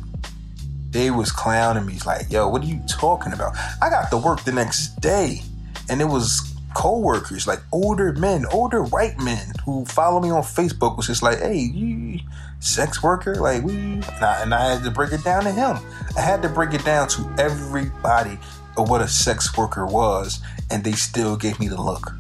they 0.91 1.11
was 1.11 1.33
clowning 1.33 1.87
me 1.87 1.99
like, 2.05 2.31
yo, 2.31 2.49
what 2.49 2.63
are 2.63 2.67
you 2.67 2.81
talking 2.89 3.33
about? 3.33 3.57
I 3.81 3.91
got 3.91 4.11
to 4.11 4.17
work 4.17 4.45
the 4.45 4.53
next 4.53 5.01
day 5.01 5.41
and 5.89 6.01
it 6.01 6.05
was 6.05 6.53
co-workers, 6.75 7.47
like 7.47 7.61
older 7.73 8.13
men, 8.15 8.47
older 8.47 8.83
white 8.83 9.19
men 9.19 9.53
who 9.65 9.85
follow 9.87 10.21
me 10.21 10.31
on 10.31 10.43
Facebook 10.43 10.97
was 10.97 11.07
just 11.07 11.23
like, 11.23 11.39
hey, 11.39 11.59
you 11.59 12.21
sex 12.61 13.03
worker? 13.03 13.35
Like 13.35 13.63
we 13.63 13.75
and 13.75 14.05
I, 14.05 14.43
and 14.43 14.55
I 14.55 14.75
had 14.75 14.85
to 14.85 14.91
break 14.91 15.13
it 15.13 15.25
down 15.25 15.45
to 15.45 15.51
him. 15.51 15.77
I 16.17 16.21
had 16.21 16.43
to 16.43 16.49
break 16.49 16.75
it 16.75 16.85
down 16.85 17.09
to 17.09 17.35
everybody 17.39 18.39
of 18.77 18.89
what 18.89 19.01
a 19.01 19.09
sex 19.09 19.57
worker 19.57 19.87
was, 19.87 20.41
and 20.71 20.83
they 20.85 20.93
still 20.93 21.37
gave 21.37 21.59
me 21.61 21.69
the 21.69 21.81
look. 21.81 22.13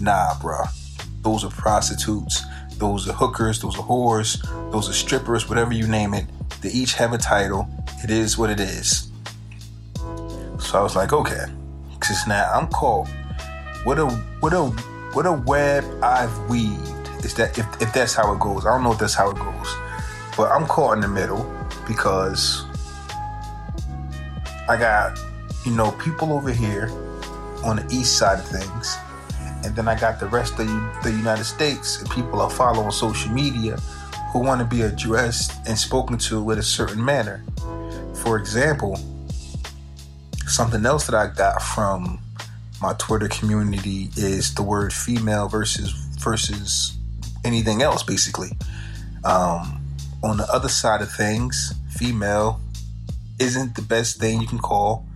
Nah, 0.00 0.34
bruh. 0.34 0.68
Those 1.22 1.44
are 1.44 1.50
prostitutes, 1.50 2.42
those 2.82 3.08
are 3.08 3.12
hookers, 3.12 3.60
those 3.60 3.78
are 3.78 3.82
whores, 3.84 4.42
those 4.72 4.90
are 4.90 4.92
strippers, 4.92 5.48
whatever 5.48 5.72
you 5.72 5.86
name 5.86 6.14
it. 6.14 6.26
They 6.62 6.70
each 6.70 6.94
have 6.94 7.12
a 7.12 7.18
title. 7.18 7.68
It 8.02 8.10
is 8.10 8.36
what 8.36 8.50
it 8.50 8.58
is. 8.58 9.08
So 10.58 10.80
I 10.80 10.82
was 10.82 10.96
like, 10.96 11.12
okay, 11.12 11.44
because 11.92 12.26
now 12.26 12.50
I'm 12.52 12.66
caught. 12.66 13.06
What 13.84 14.00
a 14.00 14.06
what 14.40 14.52
a 14.52 14.64
what 15.14 15.26
a 15.26 15.32
web 15.32 15.84
I've 16.02 16.36
weaved. 16.50 17.08
Is 17.24 17.34
that 17.34 17.56
if, 17.56 17.66
if 17.80 17.92
that's 17.92 18.14
how 18.14 18.34
it 18.34 18.40
goes? 18.40 18.66
I 18.66 18.70
don't 18.70 18.82
know 18.82 18.92
if 18.92 18.98
that's 18.98 19.14
how 19.14 19.30
it 19.30 19.36
goes, 19.36 19.76
but 20.36 20.50
I'm 20.50 20.66
caught 20.66 20.94
in 20.94 21.00
the 21.02 21.08
middle 21.08 21.46
because 21.86 22.64
I 24.68 24.76
got 24.76 25.20
you 25.64 25.70
know 25.70 25.92
people 25.92 26.32
over 26.32 26.50
here 26.50 26.90
on 27.62 27.76
the 27.76 27.86
east 27.92 28.18
side 28.18 28.40
of 28.40 28.46
things, 28.48 28.96
and 29.64 29.76
then 29.76 29.88
I 29.88 29.98
got 29.98 30.20
the 30.20 30.26
rest 30.26 30.58
of 30.58 30.66
the 31.02 31.10
United 31.10 31.44
States 31.44 32.00
and 32.00 32.10
people 32.10 32.40
I 32.40 32.48
follow 32.48 32.82
on 32.82 32.92
social 32.92 33.30
media 33.32 33.76
who 34.32 34.40
want 34.40 34.60
to 34.60 34.66
be 34.66 34.82
addressed 34.82 35.52
and 35.68 35.78
spoken 35.78 36.18
to 36.18 36.42
with 36.42 36.58
a 36.58 36.62
certain 36.62 37.04
manner. 37.04 37.44
For 38.22 38.38
example, 38.38 38.98
something 40.46 40.84
else 40.86 41.06
that 41.06 41.14
I 41.14 41.26
got 41.34 41.62
from 41.62 42.20
my 42.80 42.94
Twitter 42.94 43.28
community 43.28 44.10
is 44.16 44.54
the 44.54 44.62
word 44.62 44.92
female 44.92 45.48
versus 45.48 45.90
versus 46.18 46.96
anything 47.44 47.82
else, 47.82 48.02
basically. 48.02 48.50
Um, 49.24 49.82
on 50.22 50.36
the 50.36 50.46
other 50.52 50.68
side 50.68 51.02
of 51.02 51.10
things, 51.10 51.74
female 51.90 52.60
isn't 53.38 53.74
the 53.74 53.82
best 53.82 54.18
thing 54.18 54.40
you 54.40 54.46
can 54.46 54.58
call 54.58 55.06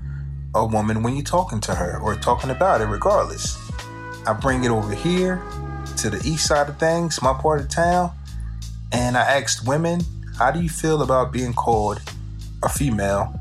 a 0.55 0.65
woman 0.65 1.03
when 1.03 1.15
you're 1.15 1.25
talking 1.25 1.61
to 1.61 1.75
her 1.75 1.99
or 2.00 2.15
talking 2.17 2.50
about 2.50 2.81
it, 2.81 2.85
regardless. 2.85 3.65
I 4.26 4.33
bring 4.33 4.64
it 4.64 4.71
over 4.71 4.95
here 4.95 5.42
to 5.99 6.11
the 6.11 6.21
east 6.25 6.47
side 6.47 6.68
of 6.68 6.78
things, 6.78 7.23
my 7.23 7.33
part 7.33 7.61
of 7.61 7.68
town, 7.68 8.12
and 8.92 9.16
I 9.16 9.23
asked 9.23 9.66
women, 9.66 10.00
How 10.37 10.50
do 10.50 10.61
you 10.61 10.68
feel 10.68 11.02
about 11.02 11.33
being 11.33 11.54
called 11.54 12.00
a 12.62 12.68
female? 12.68 13.38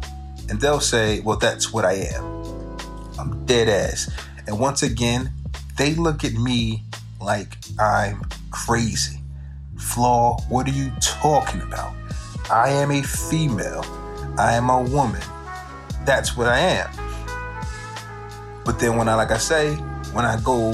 And 0.50 0.62
they'll 0.62 0.80
say, 0.80 1.22
Well, 1.22 1.38
that's 1.38 1.74
what 1.74 1.86
I 1.86 1.94
am. 1.94 2.78
I'm 3.18 3.46
dead 3.46 3.68
ass. 3.68 4.12
And 4.48 4.60
once 4.60 4.84
again, 4.84 5.32
they 5.78 5.96
look 5.96 6.24
at 6.24 6.34
me 6.34 6.84
like 7.20 7.58
I'm 7.80 8.22
crazy. 8.52 9.20
Flaw, 9.78 10.40
what 10.50 10.68
are 10.68 10.72
you 10.72 10.92
talking 11.02 11.62
about? 11.62 11.94
I 12.52 12.70
am 12.70 12.92
a 12.92 13.02
female. 13.02 13.84
I 14.38 14.54
am 14.54 14.70
a 14.70 14.82
woman. 14.82 15.22
That's 16.06 16.38
what 16.38 16.48
I 16.48 16.60
am. 16.60 16.90
But 18.64 18.80
then 18.80 18.98
when 18.98 19.10
I 19.10 19.16
like 19.16 19.32
I 19.32 19.38
say, 19.38 19.78
when 20.16 20.24
I 20.24 20.40
go 20.40 20.72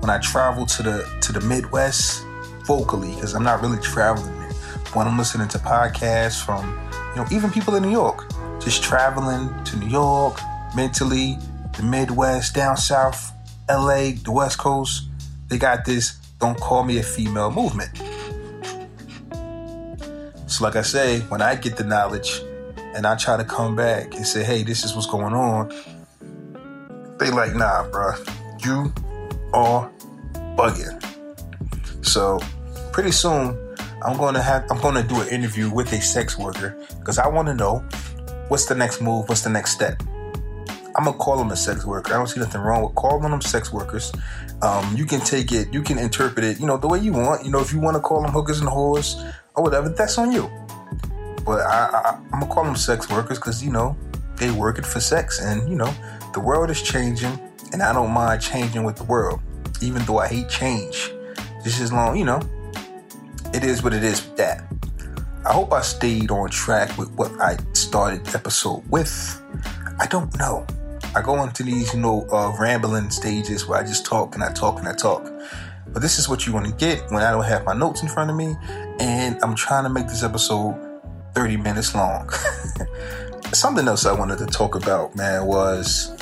when 0.00 0.10
I 0.10 0.18
travel 0.18 0.66
to 0.66 0.82
the 0.82 1.18
to 1.22 1.32
the 1.32 1.40
Midwest 1.40 2.22
vocally, 2.66 3.14
because 3.14 3.34
I'm 3.34 3.42
not 3.42 3.62
really 3.62 3.80
traveling 3.80 4.38
there. 4.38 4.52
When 4.92 5.08
I'm 5.08 5.16
listening 5.16 5.48
to 5.48 5.58
podcasts 5.58 6.44
from, 6.44 6.78
you 7.10 7.22
know, 7.22 7.26
even 7.32 7.50
people 7.50 7.74
in 7.76 7.82
New 7.82 7.90
York, 7.90 8.30
just 8.60 8.82
traveling 8.82 9.48
to 9.64 9.78
New 9.78 9.88
York 9.88 10.38
mentally, 10.74 11.38
the 11.76 11.82
Midwest, 11.82 12.54
down 12.54 12.76
south, 12.76 13.32
LA, 13.68 14.12
the 14.22 14.30
West 14.30 14.58
Coast, 14.58 15.08
they 15.48 15.56
got 15.56 15.86
this 15.86 16.18
don't 16.38 16.60
call 16.60 16.84
me 16.84 16.98
a 16.98 17.02
female 17.02 17.50
movement. 17.50 17.96
So, 20.48 20.64
like 20.64 20.76
I 20.76 20.82
say, 20.82 21.20
when 21.20 21.40
I 21.40 21.54
get 21.54 21.76
the 21.76 21.84
knowledge 21.84 22.42
and 22.76 23.06
I 23.06 23.16
try 23.16 23.38
to 23.38 23.44
come 23.44 23.74
back 23.74 24.14
and 24.14 24.26
say, 24.26 24.44
hey, 24.44 24.62
this 24.64 24.84
is 24.84 24.94
what's 24.94 25.06
going 25.06 25.32
on, 25.32 25.72
they 27.18 27.30
like, 27.30 27.54
nah, 27.54 27.88
bro, 27.88 28.12
you 28.66 28.92
are 29.54 29.90
bugging. 30.58 30.98
So, 32.04 32.40
pretty 32.92 33.12
soon, 33.12 33.56
I'm 34.04 34.16
gonna 34.16 34.42
have 34.42 34.66
I'm 34.70 34.80
gonna 34.80 35.02
do 35.02 35.20
an 35.20 35.28
interview 35.28 35.70
with 35.70 35.92
a 35.92 36.00
sex 36.00 36.36
worker 36.36 36.76
because 36.98 37.18
I 37.18 37.28
want 37.28 37.48
to 37.48 37.54
know 37.54 37.84
what's 38.48 38.66
the 38.66 38.74
next 38.74 39.00
move, 39.00 39.28
what's 39.28 39.42
the 39.42 39.50
next 39.50 39.72
step. 39.72 40.02
I'm 40.96 41.04
gonna 41.04 41.16
call 41.18 41.36
them 41.36 41.50
a 41.50 41.56
sex 41.56 41.84
worker. 41.84 42.14
I 42.14 42.16
don't 42.16 42.26
see 42.26 42.40
nothing 42.40 42.60
wrong 42.60 42.82
with 42.82 42.94
calling 42.94 43.30
them 43.30 43.40
sex 43.40 43.72
workers. 43.72 44.12
Um, 44.62 44.96
you 44.96 45.04
can 45.04 45.20
take 45.20 45.52
it, 45.52 45.72
you 45.72 45.82
can 45.82 45.98
interpret 45.98 46.44
it, 46.44 46.58
you 46.58 46.66
know, 46.66 46.76
the 46.76 46.88
way 46.88 46.98
you 46.98 47.12
want. 47.12 47.44
You 47.44 47.50
know, 47.50 47.60
if 47.60 47.72
you 47.72 47.80
want 47.80 47.96
to 47.96 48.00
call 48.00 48.22
them 48.22 48.32
hookers 48.32 48.60
and 48.60 48.68
whores 48.68 49.22
or 49.54 49.62
whatever, 49.62 49.88
that's 49.90 50.16
on 50.18 50.32
you. 50.32 50.50
But 51.44 51.60
I, 51.60 52.18
I'm 52.32 52.40
gonna 52.40 52.52
call 52.52 52.64
them 52.64 52.76
sex 52.76 53.10
workers 53.10 53.38
because 53.38 53.62
you 53.62 53.70
know 53.70 53.96
they 54.36 54.50
work 54.50 54.78
it 54.78 54.86
for 54.86 55.00
sex, 55.00 55.40
and 55.40 55.68
you 55.68 55.76
know 55.76 55.92
the 56.32 56.40
world 56.40 56.70
is 56.70 56.82
changing, 56.82 57.38
and 57.72 57.82
I 57.82 57.92
don't 57.92 58.10
mind 58.10 58.40
changing 58.42 58.84
with 58.84 58.96
the 58.96 59.04
world, 59.04 59.40
even 59.80 60.04
though 60.04 60.18
I 60.18 60.28
hate 60.28 60.48
change. 60.48 61.10
Just 61.64 61.80
as 61.80 61.92
long, 61.92 62.16
you 62.16 62.24
know, 62.24 62.40
it 63.52 63.64
is 63.64 63.82
what 63.82 63.92
it 63.92 64.04
is 64.04 64.24
with 64.24 64.36
that. 64.36 64.64
I 65.44 65.52
hope 65.52 65.72
I 65.72 65.80
stayed 65.80 66.30
on 66.30 66.50
track 66.50 66.96
with 66.98 67.10
what 67.12 67.30
I 67.40 67.56
started 67.72 68.24
the 68.26 68.38
episode 68.38 68.82
with. 68.90 69.42
I 69.98 70.06
don't 70.06 70.36
know. 70.38 70.66
I 71.14 71.22
go 71.22 71.42
into 71.42 71.62
these, 71.62 71.94
you 71.94 72.00
know, 72.00 72.26
uh, 72.30 72.54
rambling 72.60 73.10
stages 73.10 73.66
where 73.66 73.78
I 73.78 73.82
just 73.82 74.04
talk 74.04 74.34
and 74.34 74.44
I 74.44 74.52
talk 74.52 74.78
and 74.78 74.88
I 74.88 74.92
talk. 74.92 75.32
But 75.86 76.02
this 76.02 76.18
is 76.18 76.28
what 76.28 76.46
you 76.46 76.52
want 76.52 76.66
to 76.66 76.72
get 76.72 77.10
when 77.10 77.22
I 77.22 77.30
don't 77.30 77.44
have 77.44 77.64
my 77.64 77.74
notes 77.74 78.02
in 78.02 78.08
front 78.08 78.30
of 78.30 78.36
me, 78.36 78.54
and 79.00 79.38
I'm 79.42 79.54
trying 79.54 79.84
to 79.84 79.88
make 79.88 80.08
this 80.08 80.22
episode 80.22 80.74
30 81.34 81.56
minutes 81.56 81.94
long. 81.94 82.28
Something 83.52 83.86
else 83.88 84.04
I 84.04 84.12
wanted 84.12 84.38
to 84.38 84.46
talk 84.46 84.74
about, 84.74 85.16
man, 85.16 85.46
was 85.46 86.14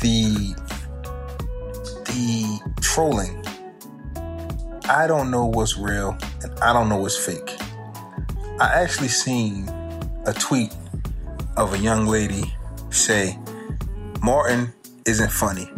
the 0.00 0.54
the 2.08 2.60
trolling. 2.80 3.44
I 4.88 5.06
don't 5.06 5.30
know 5.30 5.46
what's 5.46 5.78
real 5.78 6.16
and 6.42 6.58
I 6.60 6.72
don't 6.72 6.88
know 6.88 6.96
what's 6.96 7.16
fake. 7.16 7.56
I 8.60 8.72
actually 8.74 9.08
seen 9.08 9.68
a 10.26 10.32
tweet 10.32 10.74
of 11.56 11.74
a 11.74 11.78
young 11.78 12.06
lady 12.06 12.52
say, 12.90 13.38
Martin 14.22 14.72
isn't 15.06 15.30
funny. 15.30 15.70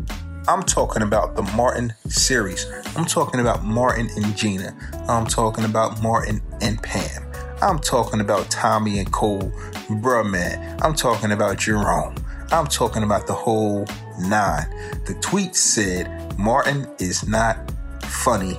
I'm 0.49 0.63
talking 0.63 1.03
about 1.03 1.37
the 1.37 1.43
Martin 1.43 1.93
series. 2.09 2.67
I'm 2.97 3.05
talking 3.05 3.41
about 3.41 3.65
Martin 3.65 4.09
and 4.17 4.37
Gina. 4.37 4.75
I'm 5.09 5.27
talking 5.27 5.65
about 5.65 6.03
Martin 6.03 6.41
and 6.61 6.83
Pam. 6.83 7.25
I'm 7.63 7.79
talking 7.79 8.21
about 8.21 8.51
Tommy 8.51 8.99
and 8.99 9.13
Cole. 9.13 9.53
Bruh, 9.89 10.29
man. 10.29 10.79
I'm 10.83 10.95
talking 10.95 11.33
about 11.33 11.59
Jerome. 11.59 12.15
I'm 12.53 12.67
talking 12.67 13.05
about 13.05 13.29
the 13.29 13.33
whole 13.33 13.87
nine. 14.19 14.69
The 15.07 15.17
tweet 15.21 15.55
said, 15.55 16.37
Martin 16.37 16.89
is 16.99 17.29
not 17.29 17.73
funny. 18.03 18.59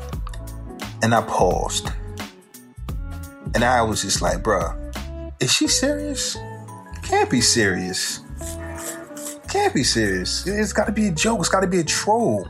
And 1.04 1.14
I 1.14 1.22
paused. 1.24 1.90
And 3.54 3.66
I 3.66 3.82
was 3.82 4.04
just 4.04 4.22
like, 4.22 4.44
bruh, 4.44 5.34
is 5.42 5.52
she 5.52 5.68
serious? 5.68 6.38
Can't 7.04 7.30
be 7.30 7.42
serious. 7.42 8.22
Can't 9.50 9.74
be 9.74 9.84
serious. 9.84 10.48
It's 10.48 10.72
got 10.72 10.86
to 10.86 10.94
be 10.94 11.08
a 11.08 11.12
joke. 11.12 11.40
It's 11.40 11.50
got 11.50 11.60
to 11.60 11.68
be 11.68 11.80
a 11.80 11.84
troll. 11.84 12.48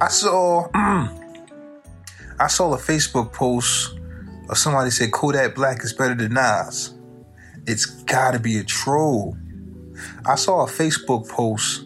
I 0.00 0.08
saw, 0.08 0.68
I 0.74 2.46
saw 2.46 2.72
a 2.72 2.78
Facebook 2.78 3.34
post 3.34 3.98
of 4.48 4.56
somebody 4.56 4.90
said 4.90 5.12
Kodak 5.12 5.54
Black 5.54 5.84
is 5.84 5.92
better 5.92 6.14
than 6.14 6.32
Nas. 6.32 6.94
It's 7.66 7.84
got 7.84 8.30
to 8.30 8.38
be 8.38 8.56
a 8.56 8.64
troll. 8.64 9.36
I 10.26 10.34
saw 10.34 10.64
a 10.64 10.68
Facebook 10.68 11.28
post 11.28 11.82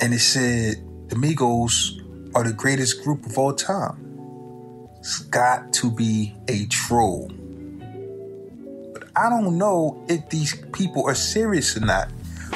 and 0.00 0.12
it 0.12 0.20
said 0.20 0.76
the 1.08 1.16
Migos 1.16 2.02
are 2.34 2.44
the 2.44 2.52
greatest 2.52 3.02
group 3.02 3.24
of 3.26 3.38
all 3.38 3.54
time. 3.54 4.88
It's 4.98 5.20
got 5.20 5.72
to 5.74 5.90
be 5.90 6.34
a 6.48 6.66
troll. 6.66 7.30
But 8.92 9.04
I 9.16 9.30
don't 9.30 9.56
know 9.56 10.04
if 10.08 10.28
these 10.28 10.54
people 10.72 11.06
are 11.06 11.14
serious 11.14 11.76
or 11.76 11.80
not. 11.80 12.10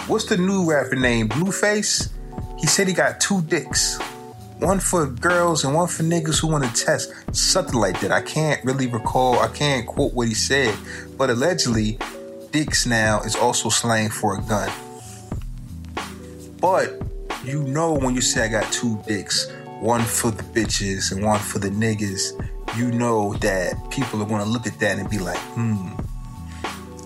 What's 0.07 0.27
the 0.27 0.37
new 0.37 0.69
rapper 0.69 0.97
name? 0.97 1.29
Blueface? 1.29 2.11
He 2.59 2.67
said 2.67 2.89
he 2.89 2.95
got 2.95 3.21
two 3.21 3.41
dicks. 3.43 3.99
One 4.59 4.81
for 4.81 5.07
girls 5.07 5.65
and 5.65 5.75
one 5.75 5.89
for 5.89 6.03
niggas 6.03 6.41
who 6.41 6.49
want 6.49 6.65
to 6.65 6.85
test. 6.85 7.13
Something 7.35 7.81
like 7.81 8.01
that. 8.01 8.13
I 8.13 8.21
can't 8.21 8.63
really 8.65 8.87
recall. 8.87 9.39
I 9.39 9.49
can't 9.49 9.87
quote 9.87 10.13
what 10.13 10.29
he 10.29 10.35
said. 10.35 10.77
But 11.17 11.31
allegedly, 11.31 11.99
dicks 12.51 12.87
now 12.87 13.21
is 13.21 13.37
also 13.37 13.69
slang 13.69 14.11
for 14.11 14.39
a 14.39 14.43
gun. 14.43 14.71
But 16.61 17.01
you 17.45 17.63
know 17.63 17.95
when 17.95 18.15
you 18.15 18.21
say 18.21 18.45
I 18.45 18.49
got 18.49 18.71
two 18.73 19.03
dicks, 19.07 19.51
one 19.81 20.03
for 20.03 20.31
the 20.31 20.43
bitches 20.43 21.13
and 21.13 21.25
one 21.25 21.41
for 21.41 21.59
the 21.59 21.71
niggas, 21.71 22.33
you 22.77 22.91
know 22.93 23.35
that 23.35 23.75
people 23.91 24.23
are 24.23 24.27
gonna 24.27 24.45
look 24.45 24.67
at 24.67 24.79
that 24.81 24.99
and 24.99 25.09
be 25.09 25.19
like, 25.19 25.39
hmm, 25.55 25.89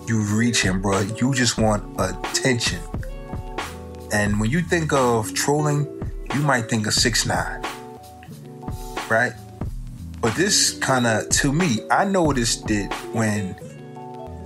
you 0.07 0.21
reaching, 0.21 0.81
bro. 0.81 1.01
You 1.01 1.33
just 1.33 1.57
want 1.57 1.83
attention. 1.99 2.79
And 4.11 4.39
when 4.39 4.49
you 4.49 4.61
think 4.61 4.93
of 4.93 5.33
trolling, 5.33 5.87
you 6.33 6.41
might 6.41 6.69
think 6.69 6.87
of 6.87 6.93
six 6.93 7.25
nine, 7.25 7.63
right? 9.09 9.33
But 10.21 10.35
this 10.35 10.77
kind 10.79 11.05
of, 11.05 11.29
to 11.29 11.51
me, 11.51 11.79
I 11.91 12.05
noticed 12.05 12.69
it 12.71 12.91
when 13.13 13.55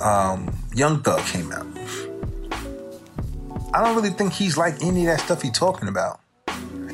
um, 0.02 0.54
Young 0.74 1.02
Thug 1.02 1.20
came 1.26 1.52
out. 1.52 1.66
I 3.74 3.84
don't 3.84 3.96
really 3.96 4.10
think 4.10 4.34
he's 4.34 4.58
like 4.58 4.82
any 4.82 5.02
of 5.02 5.08
that 5.08 5.20
stuff 5.20 5.42
he's 5.42 5.52
talking 5.52 5.88
about. 5.88 6.20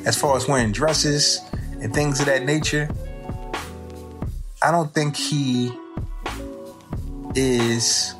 As 0.04 0.16
far 0.16 0.36
as 0.36 0.46
wearing 0.46 0.72
dresses 0.72 1.40
and 1.80 1.92
things 1.92 2.20
of 2.20 2.26
that 2.26 2.44
nature, 2.44 2.88
I 4.62 4.70
don't 4.70 4.92
think 4.92 5.16
he 5.16 5.72
is 7.34 8.14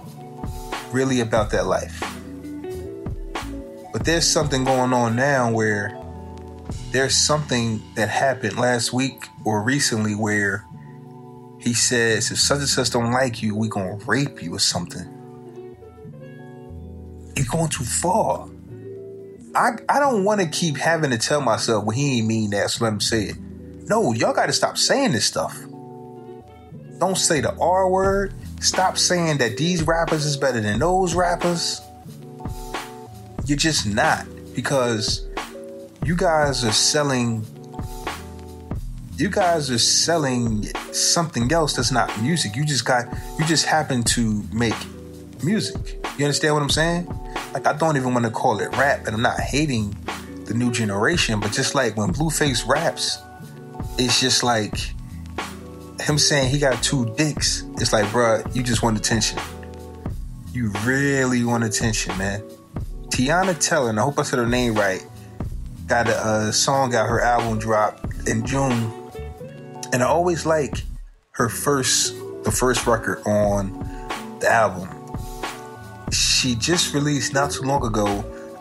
really 0.92 1.21
about 1.21 1.51
that 1.51 1.66
life. 1.66 2.03
But 3.92 4.05
there's 4.05 4.27
something 4.27 4.64
going 4.64 4.92
on 4.92 5.16
now 5.16 5.51
where 5.51 5.99
there's 6.92 7.14
something 7.14 7.83
that 7.95 8.09
happened 8.09 8.59
last 8.59 8.92
week 8.92 9.27
or 9.45 9.62
recently 9.62 10.14
where 10.14 10.64
he 11.59 11.73
says 11.73 12.31
if 12.31 12.38
such 12.38 12.59
and 12.59 12.69
such 12.69 12.90
don't 12.90 13.12
like 13.12 13.42
you, 13.42 13.55
we 13.55 13.69
gonna 13.69 13.97
rape 14.07 14.42
you 14.42 14.55
or 14.55 14.59
something. 14.59 15.15
You're 17.37 17.46
going 17.46 17.68
too 17.68 17.85
far. 17.85 18.49
I 19.55 19.70
I 19.88 20.01
don't 20.01 20.25
want 20.25 20.40
to 20.40 20.46
keep 20.46 20.77
having 20.77 21.11
to 21.11 21.18
tell 21.18 21.40
myself, 21.40 21.85
well, 21.85 21.96
he 21.96 22.18
ain't 22.18 22.27
mean 22.27 22.51
that, 22.51 22.70
say 22.70 23.25
it. 23.25 23.37
No, 23.88 24.12
y'all 24.12 24.35
got 24.35 24.46
to 24.46 24.53
stop 24.53 24.77
saying 24.77 25.12
this 25.12 25.25
stuff. 25.25 25.57
Don't 26.99 27.16
say 27.16 27.40
the 27.40 27.55
R 27.59 27.90
word. 27.90 28.35
Stop 28.61 28.99
saying 28.99 29.38
that 29.38 29.57
these 29.57 29.83
rappers 29.83 30.25
is 30.25 30.37
better 30.37 30.61
than 30.61 30.79
those 30.79 31.14
rappers. 31.14 31.81
You're 33.44 33.59
just 33.59 33.87
not 33.87 34.27
because 34.55 35.27
you 36.05 36.16
guys 36.16 36.64
are 36.64 36.72
selling 36.72 37.44
you 39.18 39.31
guys 39.31 39.70
are 39.70 39.79
selling 39.79 40.64
something 40.92 41.51
else 41.51 41.75
that's 41.75 41.92
not 41.92 42.20
music. 42.20 42.55
You 42.57 42.64
just 42.64 42.85
got 42.85 43.07
you 43.38 43.44
just 43.46 43.66
happen 43.66 44.03
to 44.05 44.42
make 44.53 44.75
music. 45.42 46.05
You 46.18 46.25
understand 46.25 46.55
what 46.55 46.62
I'm 46.62 46.70
saying? 46.70 47.26
Like 47.57 47.66
I 47.66 47.73
don't 47.73 47.97
even 47.97 48.12
want 48.12 48.27
to 48.27 48.31
call 48.31 48.61
it 48.61 48.69
rap, 48.77 49.07
and 49.07 49.16
I'm 49.16 49.23
not 49.23 49.40
hating 49.40 49.97
the 50.45 50.53
new 50.53 50.71
generation, 50.71 51.40
but 51.40 51.53
just 51.53 51.75
like 51.75 51.97
when 51.97 52.12
Blueface 52.12 52.69
raps, 52.69 53.16
it's 53.97 54.21
just 54.21 54.42
like 54.42 54.77
him 55.99 56.19
saying 56.19 56.51
he 56.51 56.59
got 56.59 56.83
two 56.83 57.14
dicks. 57.16 57.64
It's 57.79 57.95
like, 57.95 58.05
bruh, 58.09 58.55
you 58.55 58.62
just 58.62 58.83
want 58.83 58.99
attention. 58.99 59.38
You 60.53 60.69
really 60.85 61.45
want 61.45 61.64
attention, 61.64 62.19
man. 62.19 62.42
Teyana 63.09 63.59
Taylor, 63.59 63.99
I 63.99 64.03
hope 64.03 64.19
I 64.19 64.23
said 64.23 64.38
her 64.38 64.47
name 64.47 64.75
right, 64.75 65.03
got 65.87 66.09
a, 66.09 66.49
a 66.49 66.53
song 66.53 66.95
out 66.95 67.09
her 67.09 67.23
album 67.23 67.59
dropped 67.59 68.29
in 68.29 68.45
June, 68.45 68.92
and 69.95 70.03
I 70.03 70.07
always 70.07 70.45
like 70.45 70.83
her 71.31 71.49
first, 71.49 72.14
the 72.45 72.51
first 72.51 72.87
record 72.87 73.27
on 73.27 73.81
the 74.40 74.51
album. 74.51 74.95
She 76.37 76.55
just 76.55 76.92
released 76.92 77.33
not 77.33 77.51
too 77.51 77.62
long 77.62 77.83
ago 77.87 78.07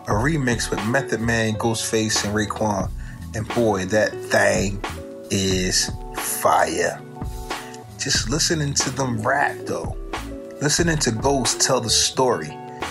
a 0.06 0.12
remix 0.12 0.70
with 0.70 0.82
Method 0.86 1.20
Man, 1.20 1.56
Ghostface, 1.56 2.24
and 2.24 2.34
Raekwon, 2.34 2.90
and 3.34 3.46
boy, 3.48 3.84
that 3.84 4.12
thing 4.14 4.82
is 5.30 5.90
fire. 6.16 6.98
Just 7.98 8.30
listening 8.30 8.72
to 8.72 8.90
them 8.92 9.20
rap 9.20 9.54
though, 9.66 9.94
listening 10.62 10.96
to 11.00 11.10
Ghost 11.10 11.60
tell 11.60 11.82
the 11.82 11.90
story, 11.90 12.48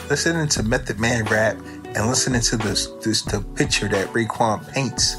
listening 0.08 0.48
to 0.50 0.62
Method 0.62 1.00
Man 1.00 1.26
rap, 1.26 1.58
and 1.95 2.08
listening 2.08 2.41
to 2.41 2.56
this, 2.56 2.86
this 3.04 3.24
the 3.24 3.41
picture 3.56 3.88
that 3.88 4.10
Raekwon 4.10 4.71
paints 4.71 5.15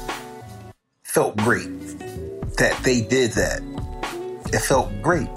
felt 1.03 1.35
great. 1.35 1.67
That 2.55 2.79
they 2.83 3.01
did 3.01 3.31
that. 3.31 3.61
It 4.53 4.59
felt 4.59 5.01
great. 5.01 5.27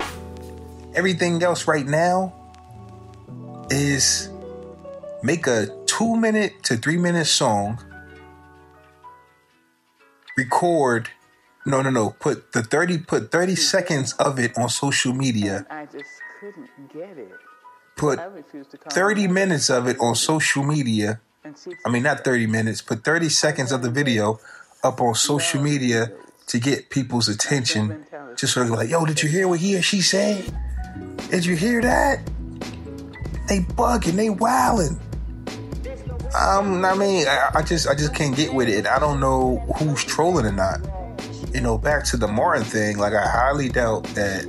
Everything 0.95 1.43
else 1.43 1.67
right 1.67 1.85
now 1.85 2.40
is 3.71 4.29
make 5.23 5.47
a 5.47 5.69
two 5.87 6.17
minute 6.17 6.63
to 6.65 6.77
three 6.77 6.99
minute 6.99 7.27
song, 7.27 7.79
record 10.37 11.09
no 11.67 11.83
no 11.83 11.91
no 11.91 12.11
put 12.19 12.53
the 12.53 12.63
30 12.63 12.99
put 12.99 13.31
30 13.31 13.55
seconds 13.55 14.15
of 14.15 14.39
it 14.39 14.57
on 14.57 14.69
social 14.69 15.13
media. 15.13 15.67
I 15.71 15.87
just 15.87 16.11
couldn't 16.39 16.69
get 16.93 17.19
it. 17.19 17.33
put 17.97 18.19
I 18.19 18.25
refused 18.25 18.71
to 18.73 18.79
call 18.79 18.91
30 18.91 19.29
minutes 19.29 19.69
of 19.69 19.87
it 19.87 19.99
on 20.01 20.15
social 20.15 20.65
media. 20.65 21.21
I 21.85 21.91
mean 21.91 22.03
not 22.03 22.25
30 22.25 22.47
minutes 22.47 22.81
but 22.81 23.05
30 23.05 23.29
seconds 23.29 23.73
of 23.73 23.83
the 23.83 23.91
video 23.91 24.41
up 24.83 25.01
on 25.01 25.15
social 25.15 25.61
media 25.63 26.13
to 26.47 26.59
get 26.59 26.89
people's 26.91 27.29
attention. 27.29 28.07
just 28.37 28.55
sort 28.55 28.67
of 28.67 28.73
like 28.73 28.89
yo 28.89 29.05
did 29.05 29.23
you 29.23 29.29
hear 29.29 29.47
what 29.47 29.61
he 29.61 29.77
or 29.77 29.83
she 29.83 30.01
said? 30.01 30.51
Did 31.31 31.45
you 31.45 31.57
hear 31.57 31.83
that 31.83 32.21
they 33.51 33.59
bugging 33.59 34.13
they 34.13 34.31
wilding 34.31 34.97
um 36.39 36.85
i 36.85 36.95
mean 36.95 37.27
I, 37.27 37.51
I 37.57 37.63
just 37.63 37.89
i 37.89 37.97
just 37.97 38.15
can't 38.15 38.35
get 38.35 38.55
with 38.55 38.69
it 38.69 38.87
i 38.87 39.01
don't 39.01 39.19
know 39.19 39.59
who's 39.77 40.05
trolling 40.05 40.47
or 40.47 40.53
not. 40.53 40.79
You 41.53 41.61
know 41.61 41.77
back 41.77 42.05
to 42.05 42.17
the 42.17 42.29
martin 42.29 42.63
thing 42.63 42.97
like 42.97 43.13
i 43.13 43.29
highly 43.29 43.69
doubt 43.69 44.05
that 44.15 44.47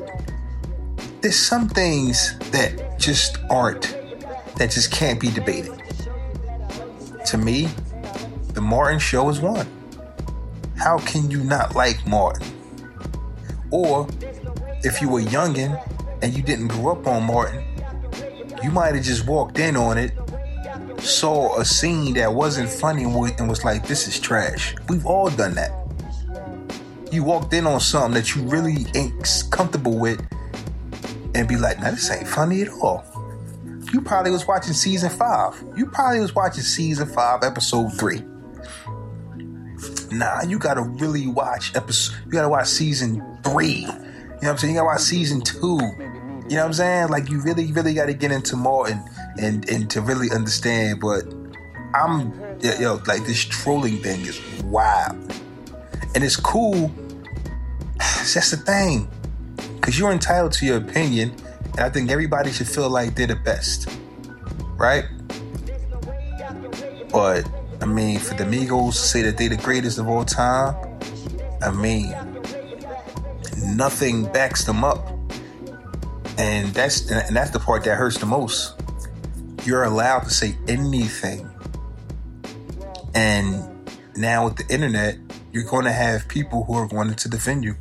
there's 1.22 1.36
some 1.36 1.68
things 1.68 2.38
that 2.52 3.00
just 3.00 3.40
aren't 3.50 3.98
that 4.58 4.70
just 4.70 4.92
can't 4.92 5.20
be 5.20 5.32
debated. 5.32 5.82
To 7.26 7.38
me 7.40 7.70
the 8.54 8.62
martin 8.62 9.00
show 9.00 9.30
is 9.30 9.40
one. 9.40 9.66
How 10.78 11.00
can 11.00 11.32
you 11.32 11.44
not 11.44 11.76
like 11.76 12.06
martin? 12.06 12.46
Or 13.72 14.08
if 14.84 15.02
you 15.02 15.10
were 15.10 15.22
youngin 15.22 15.82
and 16.22 16.38
you 16.38 16.44
didn't 16.44 16.68
grow 16.68 16.92
up 16.92 17.08
on 17.08 17.24
martin 17.24 17.64
You 18.64 18.72
might 18.72 18.96
have 18.96 19.04
just 19.04 19.26
walked 19.26 19.60
in 19.60 19.76
on 19.76 19.98
it, 19.98 20.12
saw 21.00 21.60
a 21.60 21.66
scene 21.66 22.14
that 22.14 22.34
wasn't 22.34 22.70
funny, 22.70 23.04
and 23.04 23.50
was 23.50 23.64
like, 23.64 23.88
"This 23.88 24.08
is 24.08 24.20
trash." 24.20 24.76
We've 24.88 25.06
all 25.06 25.30
done 25.30 25.56
that. 25.56 25.72
You 27.12 27.24
walked 27.24 27.54
in 27.54 27.66
on 27.68 27.80
something 27.80 28.14
that 28.14 28.36
you 28.36 28.44
really 28.44 28.86
ain't 28.96 29.46
comfortable 29.50 29.98
with, 29.98 30.22
and 31.34 31.48
be 31.48 31.58
like, 31.58 31.80
no, 31.80 31.92
this 31.92 32.10
ain't 32.12 32.28
funny 32.28 32.62
at 32.62 32.70
all." 32.70 33.04
You 33.92 34.02
probably 34.02 34.32
was 34.32 34.48
watching 34.48 34.74
season 34.74 35.10
five. 35.10 35.62
You 35.76 35.88
probably 35.88 36.22
was 36.22 36.34
watching 36.34 36.64
season 36.64 37.08
five, 37.08 37.44
episode 37.44 37.92
three. 37.98 38.24
Nah, 40.12 40.44
you 40.44 40.60
gotta 40.60 40.82
really 40.82 41.28
watch 41.28 41.76
episode. 41.76 42.16
You 42.26 42.32
gotta 42.32 42.50
watch 42.50 42.68
season 42.68 43.40
three. 43.44 43.82
You 43.82 43.88
know 43.88 43.94
what 43.94 44.48
I'm 44.48 44.58
saying? 44.58 44.74
You 44.74 44.80
gotta 44.80 44.94
watch 44.94 45.02
season 45.02 45.42
two. 45.42 45.80
You 46.52 46.58
know 46.58 46.64
what 46.64 46.68
I'm 46.68 46.74
saying? 46.74 47.08
Like 47.08 47.30
you 47.30 47.40
really, 47.40 47.72
really 47.72 47.94
gotta 47.94 48.14
get 48.14 48.30
into 48.30 48.58
more 48.58 48.86
and 48.86 49.02
and 49.40 49.70
and 49.70 49.90
to 49.90 50.02
really 50.02 50.30
understand. 50.32 51.00
But 51.00 51.24
I'm 51.96 52.38
yo, 52.60 52.74
yo 52.78 53.02
like 53.08 53.26
this 53.26 53.46
trolling 53.46 54.00
thing 54.00 54.20
is 54.26 54.42
wild, 54.64 55.16
and 56.14 56.26
it's 56.26 56.36
cool. 56.36 56.92
That's 57.98 58.52
the 58.52 58.58
thing, 58.58 59.08
because 59.76 59.98
you're 59.98 60.12
entitled 60.12 60.52
to 60.52 60.66
your 60.66 60.76
opinion, 60.76 61.34
and 61.78 61.80
I 61.80 61.90
think 61.90 62.12
everybody 62.12 62.52
should 62.52 62.68
feel 62.68 62.90
like 62.90 63.16
they're 63.16 63.28
the 63.28 63.38
best, 63.38 63.88
right? 64.76 65.06
But 67.14 67.50
I 67.82 67.86
mean, 67.86 68.20
for 68.20 68.34
the 68.34 68.44
Migos 68.44 68.92
to 68.92 68.98
say 68.98 69.22
that 69.22 69.38
they're 69.38 69.48
the 69.48 69.56
greatest 69.56 70.00
of 70.00 70.10
all 70.10 70.26
time, 70.26 70.76
I 71.62 71.72
mean, 71.72 72.14
nothing 73.74 74.26
backs 74.34 74.66
them 74.66 74.84
up, 74.84 75.11
and 76.38 76.68
that's 76.74 77.10
and 77.10 77.36
that's 77.36 77.52
the 77.52 77.60
part 77.60 77.84
that 77.86 77.96
hurts 77.96 78.18
the 78.18 78.26
most. 78.26 78.76
You're 79.66 79.84
allowed 79.84 80.22
to 80.22 80.30
say 80.30 80.58
anything, 80.68 81.50
and 83.14 83.90
now 84.16 84.46
with 84.46 84.58
the 84.58 84.74
internet, 84.74 85.18
you're 85.52 85.64
going 85.64 85.86
to 85.86 85.92
have 85.92 86.28
people 86.28 86.64
who 86.64 86.74
are 86.74 86.88
going 86.88 87.14
to 87.14 87.30
defend 87.30 87.64
you, 87.64 87.76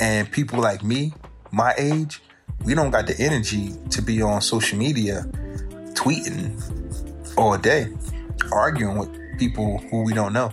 and 0.00 0.30
people 0.30 0.60
like 0.60 0.84
me, 0.84 1.12
my 1.50 1.74
age, 1.78 2.22
we 2.64 2.74
don't 2.74 2.90
got 2.90 3.06
the 3.06 3.18
energy 3.18 3.72
to 3.90 4.02
be 4.02 4.22
on 4.22 4.40
social 4.40 4.78
media 4.78 5.26
tweeting 5.94 6.60
all 7.36 7.56
day 7.58 7.88
arguing 8.52 8.98
with 8.98 9.38
people 9.38 9.78
who 9.90 10.02
we 10.02 10.12
don't 10.12 10.32
know. 10.32 10.52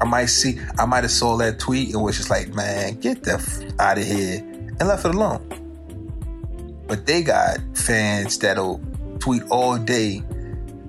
I 0.00 0.04
might 0.04 0.26
see, 0.26 0.58
I 0.78 0.86
might 0.86 1.04
have 1.04 1.10
saw 1.10 1.36
that 1.38 1.58
tweet 1.58 1.94
and 1.94 2.02
was 2.02 2.16
just 2.16 2.30
like, 2.30 2.54
man, 2.54 3.00
get 3.00 3.22
the 3.22 3.34
f- 3.34 3.62
out 3.78 3.98
of 3.98 4.04
here 4.04 4.38
and 4.38 4.80
left 4.80 5.04
it 5.04 5.14
alone. 5.14 5.48
But 6.86 7.06
they 7.06 7.22
got 7.22 7.58
fans 7.74 8.38
that'll 8.38 8.80
tweet 9.20 9.42
all 9.50 9.78
day 9.78 10.22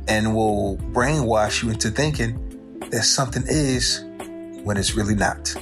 and 0.08 0.36
will 0.36 0.78
brainwash 0.92 1.64
you 1.64 1.70
into 1.70 1.90
thinking 1.90 2.80
that 2.92 3.04
something 3.04 3.44
is 3.48 4.04
when 4.64 4.78
it's 4.78 4.96
really 4.96 5.16
not. 5.16 5.56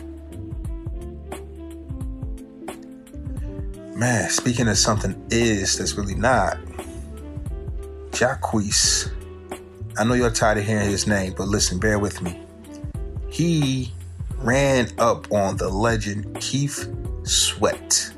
Man, 3.96 4.30
speaking 4.30 4.68
of 4.68 4.78
something 4.78 5.16
is 5.30 5.78
that's 5.78 5.94
really 5.94 6.16
not, 6.16 6.58
Jacquees. 8.12 9.12
I 9.98 10.04
know 10.04 10.16
you're 10.16 10.32
tired 10.32 10.58
of 10.58 10.66
hearing 10.66 10.90
his 10.90 11.06
name, 11.06 11.36
but 11.38 11.48
listen, 11.48 11.80
bear 11.80 12.00
with 12.00 12.22
me. 12.22 12.43
He 13.34 13.92
ran 14.38 14.90
up 15.00 15.32
on 15.32 15.58
the 15.58 15.68
legend 15.68 16.40
Keith 16.40 16.88
Sweat 17.24 18.14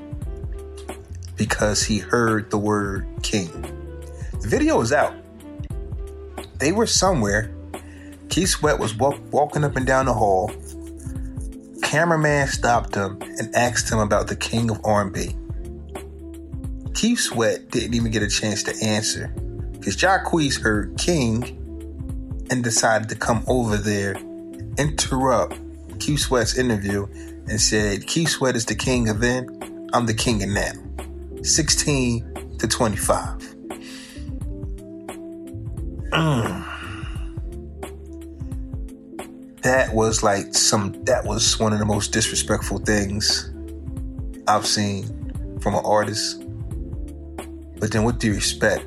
because 1.38 1.84
he 1.84 2.00
heard 2.00 2.52
the 2.52 2.58
word 2.58 3.08
king. 3.24 3.50
The 4.42 4.50
video 4.50 4.82
is 4.82 4.92
out. 4.92 5.14
They 6.60 6.74
were 6.74 6.86
somewhere. 6.86 7.50
Keith 8.28 8.50
Sweat 8.50 8.78
was 8.78 8.94
walk- 8.94 9.22
walking 9.32 9.64
up 9.64 9.78
and 9.78 9.88
down 9.88 10.08
the 10.08 10.14
hall. 10.14 10.52
Cameraman 11.82 12.50
stopped 12.50 12.94
him 12.94 13.18
and 13.22 13.56
asked 13.56 13.90
him 13.90 14.00
about 14.00 14.28
the 14.28 14.36
king 14.36 14.70
of 14.70 14.82
R&B. 14.84 15.34
Keith 16.94 17.22
Sweat 17.22 17.72
didn't 17.72 17.94
even 17.94 18.12
get 18.12 18.22
a 18.22 18.28
chance 18.28 18.64
to 18.64 18.76
answer 18.84 19.30
because 19.72 19.96
Jacquees 19.96 20.60
heard 20.60 20.98
King 20.98 21.62
and 22.52 22.62
decided 22.62 23.08
to 23.08 23.16
come 23.16 23.46
over 23.48 23.78
there, 23.78 24.18
interrupt 24.78 25.60
Keith 26.00 26.20
Sweat's 26.20 26.58
interview, 26.58 27.08
and 27.48 27.60
said, 27.62 28.08
Keith 28.08 28.30
Sweat 28.30 28.56
is 28.56 28.66
the 28.66 28.76
king 28.76 29.10
of 29.10 29.20
then, 29.20 29.90
I'm 29.94 30.06
the 30.06 30.14
king 30.14 30.44
of 30.44 30.50
now. 30.50 30.72
16 31.44 32.58
to 32.60 32.68
25. 32.68 33.56
Mm. 36.12 36.66
That 39.62 39.94
was 39.94 40.24
like 40.24 40.54
some, 40.54 41.04
that 41.06 41.26
was 41.26 41.60
one 41.60 41.74
of 41.74 41.80
the 41.80 41.86
most 41.86 42.12
disrespectful 42.12 42.80
things 42.80 43.52
I've 44.48 44.66
seen 44.66 45.60
from 45.62 45.76
an 45.76 45.84
artist. 45.84 46.44
But 47.80 47.92
then, 47.92 48.04
with 48.04 48.20
due 48.20 48.34
respect, 48.34 48.86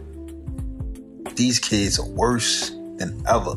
these 1.37 1.59
kids 1.59 1.98
are 1.98 2.09
worse 2.09 2.70
than 2.96 3.22
ever. 3.29 3.55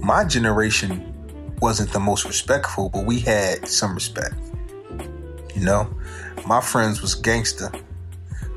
My 0.00 0.24
generation 0.24 1.11
wasn't 1.62 1.92
the 1.92 2.00
most 2.00 2.24
respectful, 2.24 2.88
but 2.88 3.06
we 3.06 3.20
had 3.20 3.68
some 3.68 3.94
respect. 3.94 4.34
You 5.54 5.64
know, 5.64 5.88
my 6.44 6.60
friends 6.60 7.00
was 7.00 7.14
gangster, 7.14 7.70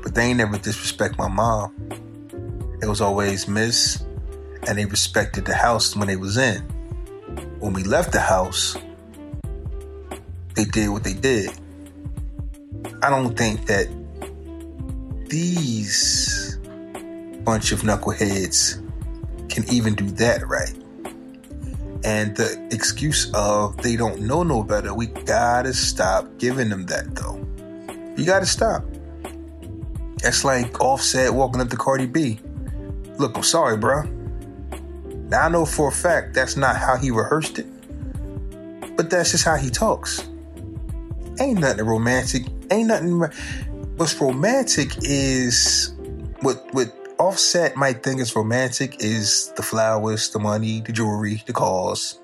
but 0.02 0.16
they 0.16 0.24
ain't 0.24 0.38
never 0.38 0.58
disrespect 0.58 1.16
my 1.16 1.28
mom. 1.28 1.72
It 2.82 2.86
was 2.86 3.00
always 3.00 3.46
miss, 3.46 4.02
and 4.66 4.76
they 4.76 4.86
respected 4.86 5.44
the 5.44 5.54
house 5.54 5.94
when 5.94 6.08
they 6.08 6.16
was 6.16 6.36
in. 6.36 6.62
When 7.60 7.72
we 7.72 7.84
left 7.84 8.10
the 8.10 8.18
house, 8.18 8.76
they 10.56 10.64
did 10.64 10.88
what 10.88 11.04
they 11.04 11.14
did. 11.14 11.50
I 13.02 13.08
don't 13.08 13.38
think 13.38 13.66
that 13.66 13.86
these 15.28 16.58
bunch 17.44 17.70
of 17.70 17.82
knuckleheads 17.82 18.82
can 19.48 19.64
even 19.72 19.94
do 19.94 20.10
that 20.16 20.44
right. 20.48 20.75
And 22.06 22.36
the 22.36 22.68
excuse 22.70 23.32
of 23.34 23.76
they 23.78 23.96
don't 23.96 24.20
know 24.20 24.44
no 24.44 24.62
better, 24.62 24.94
we 24.94 25.06
gotta 25.08 25.74
stop 25.74 26.38
giving 26.38 26.68
them 26.68 26.86
that 26.86 27.16
though. 27.16 27.44
You 28.16 28.24
gotta 28.24 28.46
stop. 28.46 28.84
That's 30.22 30.44
like 30.44 30.80
Offset 30.80 31.34
walking 31.34 31.60
up 31.60 31.68
to 31.70 31.76
Cardi 31.76 32.06
B. 32.06 32.38
Look, 33.18 33.36
I'm 33.36 33.42
sorry, 33.42 33.76
bro. 33.76 34.02
Now 35.28 35.46
I 35.46 35.48
know 35.48 35.66
for 35.66 35.88
a 35.88 35.92
fact 35.92 36.32
that's 36.32 36.56
not 36.56 36.76
how 36.76 36.96
he 36.96 37.10
rehearsed 37.10 37.58
it, 37.58 37.66
but 38.96 39.10
that's 39.10 39.32
just 39.32 39.44
how 39.44 39.56
he 39.56 39.68
talks. 39.68 40.20
Ain't 41.40 41.58
nothing 41.58 41.84
romantic. 41.84 42.44
Ain't 42.70 42.86
nothing. 42.86 43.18
What's 43.96 44.14
romantic 44.20 44.92
is 45.02 45.92
what 46.40 46.72
what 46.72 46.94
Offset 47.18 47.76
might 47.76 48.02
think 48.02 48.20
it's 48.20 48.36
romantic 48.36 49.02
is 49.02 49.50
the 49.56 49.62
flowers, 49.62 50.28
the 50.30 50.38
money, 50.38 50.82
the 50.82 50.92
jewelry, 50.92 51.42
the 51.46 51.52
cars. 51.52 52.20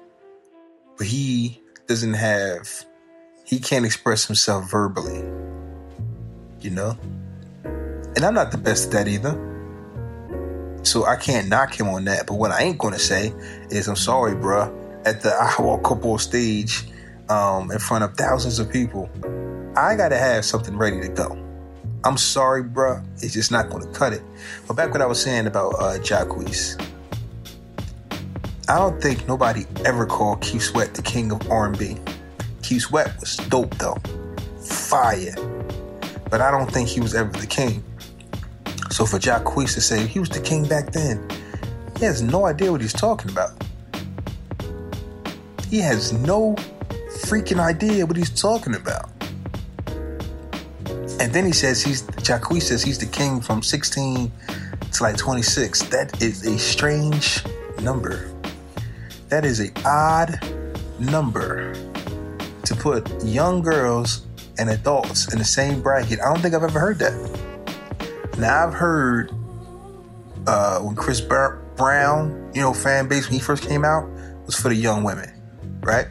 But 0.98 1.06
he 1.06 1.62
doesn't 1.86 2.12
have, 2.12 2.68
he 3.44 3.58
can't 3.58 3.86
express 3.86 4.26
himself 4.26 4.70
verbally. 4.70 5.24
You 6.60 6.70
know? 6.70 6.98
And 7.64 8.24
I'm 8.24 8.34
not 8.34 8.52
the 8.52 8.58
best 8.58 8.86
at 8.86 8.92
that 8.92 9.08
either. 9.08 9.32
So 10.82 11.06
I 11.06 11.16
can't 11.16 11.48
knock 11.48 11.78
him 11.78 11.88
on 11.88 12.04
that. 12.04 12.26
But 12.26 12.34
what 12.34 12.50
I 12.50 12.62
ain't 12.62 12.78
gonna 12.78 12.98
say 12.98 13.32
is 13.70 13.88
I'm 13.88 13.96
sorry, 13.96 14.34
bruh. 14.34 14.70
At 15.06 15.22
the 15.22 15.30
I 15.58 15.62
Walk 15.62 15.90
Up 15.90 16.04
on 16.04 16.18
stage 16.18 16.84
um, 17.30 17.70
in 17.70 17.78
front 17.78 18.04
of 18.04 18.14
thousands 18.14 18.58
of 18.58 18.70
people, 18.70 19.08
I 19.74 19.96
gotta 19.96 20.18
have 20.18 20.44
something 20.44 20.76
ready 20.76 21.00
to 21.00 21.08
go. 21.08 21.41
I'm 22.04 22.16
sorry, 22.16 22.64
bruh. 22.64 23.04
It's 23.22 23.32
just 23.32 23.52
not 23.52 23.70
going 23.70 23.82
to 23.82 23.98
cut 23.98 24.12
it. 24.12 24.22
But 24.66 24.74
back 24.74 24.90
what 24.90 25.00
I 25.00 25.06
was 25.06 25.22
saying 25.22 25.46
about 25.46 25.74
uh, 25.74 25.98
Jacquees. 25.98 26.80
I 28.68 28.78
don't 28.78 29.00
think 29.00 29.28
nobody 29.28 29.66
ever 29.84 30.06
called 30.06 30.40
Keith 30.40 30.62
Sweat 30.62 30.94
the 30.94 31.02
king 31.02 31.30
of 31.30 31.50
R&B. 31.50 31.98
Keith 32.62 32.82
Sweat 32.82 33.18
was 33.20 33.36
dope 33.36 33.76
though, 33.78 33.96
fire. 34.64 35.34
But 36.30 36.40
I 36.40 36.50
don't 36.50 36.70
think 36.70 36.88
he 36.88 37.00
was 37.00 37.14
ever 37.14 37.30
the 37.30 37.46
king. 37.46 37.84
So 38.90 39.06
for 39.06 39.18
Jacquees 39.18 39.74
to 39.74 39.80
say 39.80 40.06
he 40.06 40.18
was 40.18 40.28
the 40.28 40.40
king 40.40 40.66
back 40.66 40.92
then, 40.92 41.28
he 41.98 42.04
has 42.04 42.22
no 42.22 42.46
idea 42.46 42.72
what 42.72 42.80
he's 42.80 42.92
talking 42.92 43.30
about. 43.30 43.50
He 45.68 45.78
has 45.78 46.12
no 46.12 46.56
freaking 47.26 47.60
idea 47.60 48.06
what 48.06 48.16
he's 48.16 48.30
talking 48.30 48.74
about. 48.74 49.11
And 51.22 51.32
then 51.32 51.46
he 51.46 51.52
says 51.52 51.80
he's 51.80 52.02
Jacquees 52.02 52.62
says 52.62 52.82
he's 52.82 52.98
the 52.98 53.06
king 53.06 53.40
from 53.40 53.62
16 53.62 54.32
to 54.90 55.02
like 55.04 55.16
26. 55.16 55.84
That 55.84 56.20
is 56.20 56.44
a 56.44 56.58
strange 56.58 57.44
number. 57.80 58.28
That 59.28 59.44
is 59.44 59.60
a 59.60 59.70
odd 59.86 60.36
number 60.98 61.74
to 62.64 62.74
put 62.74 63.08
young 63.22 63.62
girls 63.62 64.26
and 64.58 64.68
adults 64.68 65.32
in 65.32 65.38
the 65.38 65.44
same 65.44 65.80
bracket. 65.80 66.18
I 66.18 66.24
don't 66.24 66.42
think 66.42 66.56
I've 66.56 66.64
ever 66.64 66.80
heard 66.80 66.98
that. 66.98 67.14
Now 68.36 68.66
I've 68.66 68.74
heard 68.74 69.30
uh, 70.48 70.80
when 70.80 70.96
Chris 70.96 71.20
Brown, 71.20 72.50
you 72.52 72.62
know, 72.62 72.74
fan 72.74 73.06
base 73.06 73.26
when 73.26 73.34
he 73.34 73.38
first 73.38 73.68
came 73.68 73.84
out 73.84 74.10
was 74.44 74.56
for 74.56 74.70
the 74.70 74.74
young 74.74 75.04
women, 75.04 75.30
right? 75.82 76.08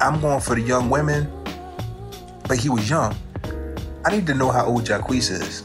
I'm 0.00 0.20
going 0.20 0.40
for 0.40 0.56
the 0.56 0.62
young 0.62 0.90
women, 0.90 1.30
but 2.54 2.62
he 2.62 2.68
was 2.68 2.88
young. 2.88 3.12
I 4.04 4.14
need 4.14 4.28
to 4.28 4.34
know 4.34 4.48
how 4.48 4.66
old 4.66 4.84
Jacquees 4.84 5.28
is. 5.28 5.64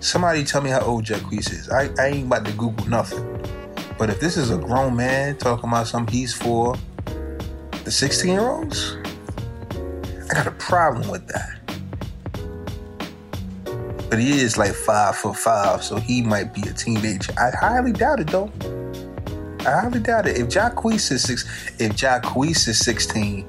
Somebody 0.00 0.42
tell 0.42 0.60
me 0.60 0.70
how 0.70 0.80
old 0.80 1.04
Jacquees 1.04 1.52
is. 1.52 1.68
I, 1.70 1.88
I 2.00 2.08
ain't 2.08 2.26
about 2.26 2.44
to 2.46 2.52
Google 2.54 2.84
nothing. 2.88 3.24
But 3.96 4.10
if 4.10 4.18
this 4.18 4.36
is 4.36 4.50
a 4.50 4.58
grown 4.58 4.96
man 4.96 5.36
talking 5.36 5.68
about 5.68 5.86
something 5.86 6.12
he's 6.12 6.34
for 6.34 6.74
the 7.84 7.92
16 7.92 8.28
year 8.28 8.40
olds, 8.40 8.96
I 10.28 10.34
got 10.34 10.48
a 10.48 10.56
problem 10.58 11.08
with 11.08 11.28
that. 11.28 11.60
But 14.10 14.18
he 14.18 14.40
is 14.40 14.58
like 14.58 14.72
five 14.72 15.14
foot 15.14 15.36
five, 15.36 15.84
so 15.84 15.94
he 15.94 16.22
might 16.22 16.52
be 16.52 16.62
a 16.62 16.72
teenager. 16.72 17.32
I 17.38 17.52
highly 17.60 17.92
doubt 17.92 18.18
it 18.18 18.26
though. 18.26 18.50
I 19.60 19.82
highly 19.82 20.00
doubt 20.00 20.26
it. 20.26 20.38
If 20.38 20.48
Jacquees 20.48 21.12
is 21.12 21.22
six, 21.22 21.46
if 21.78 21.92
Jacquees 21.92 22.66
is 22.66 22.84
16, 22.84 23.48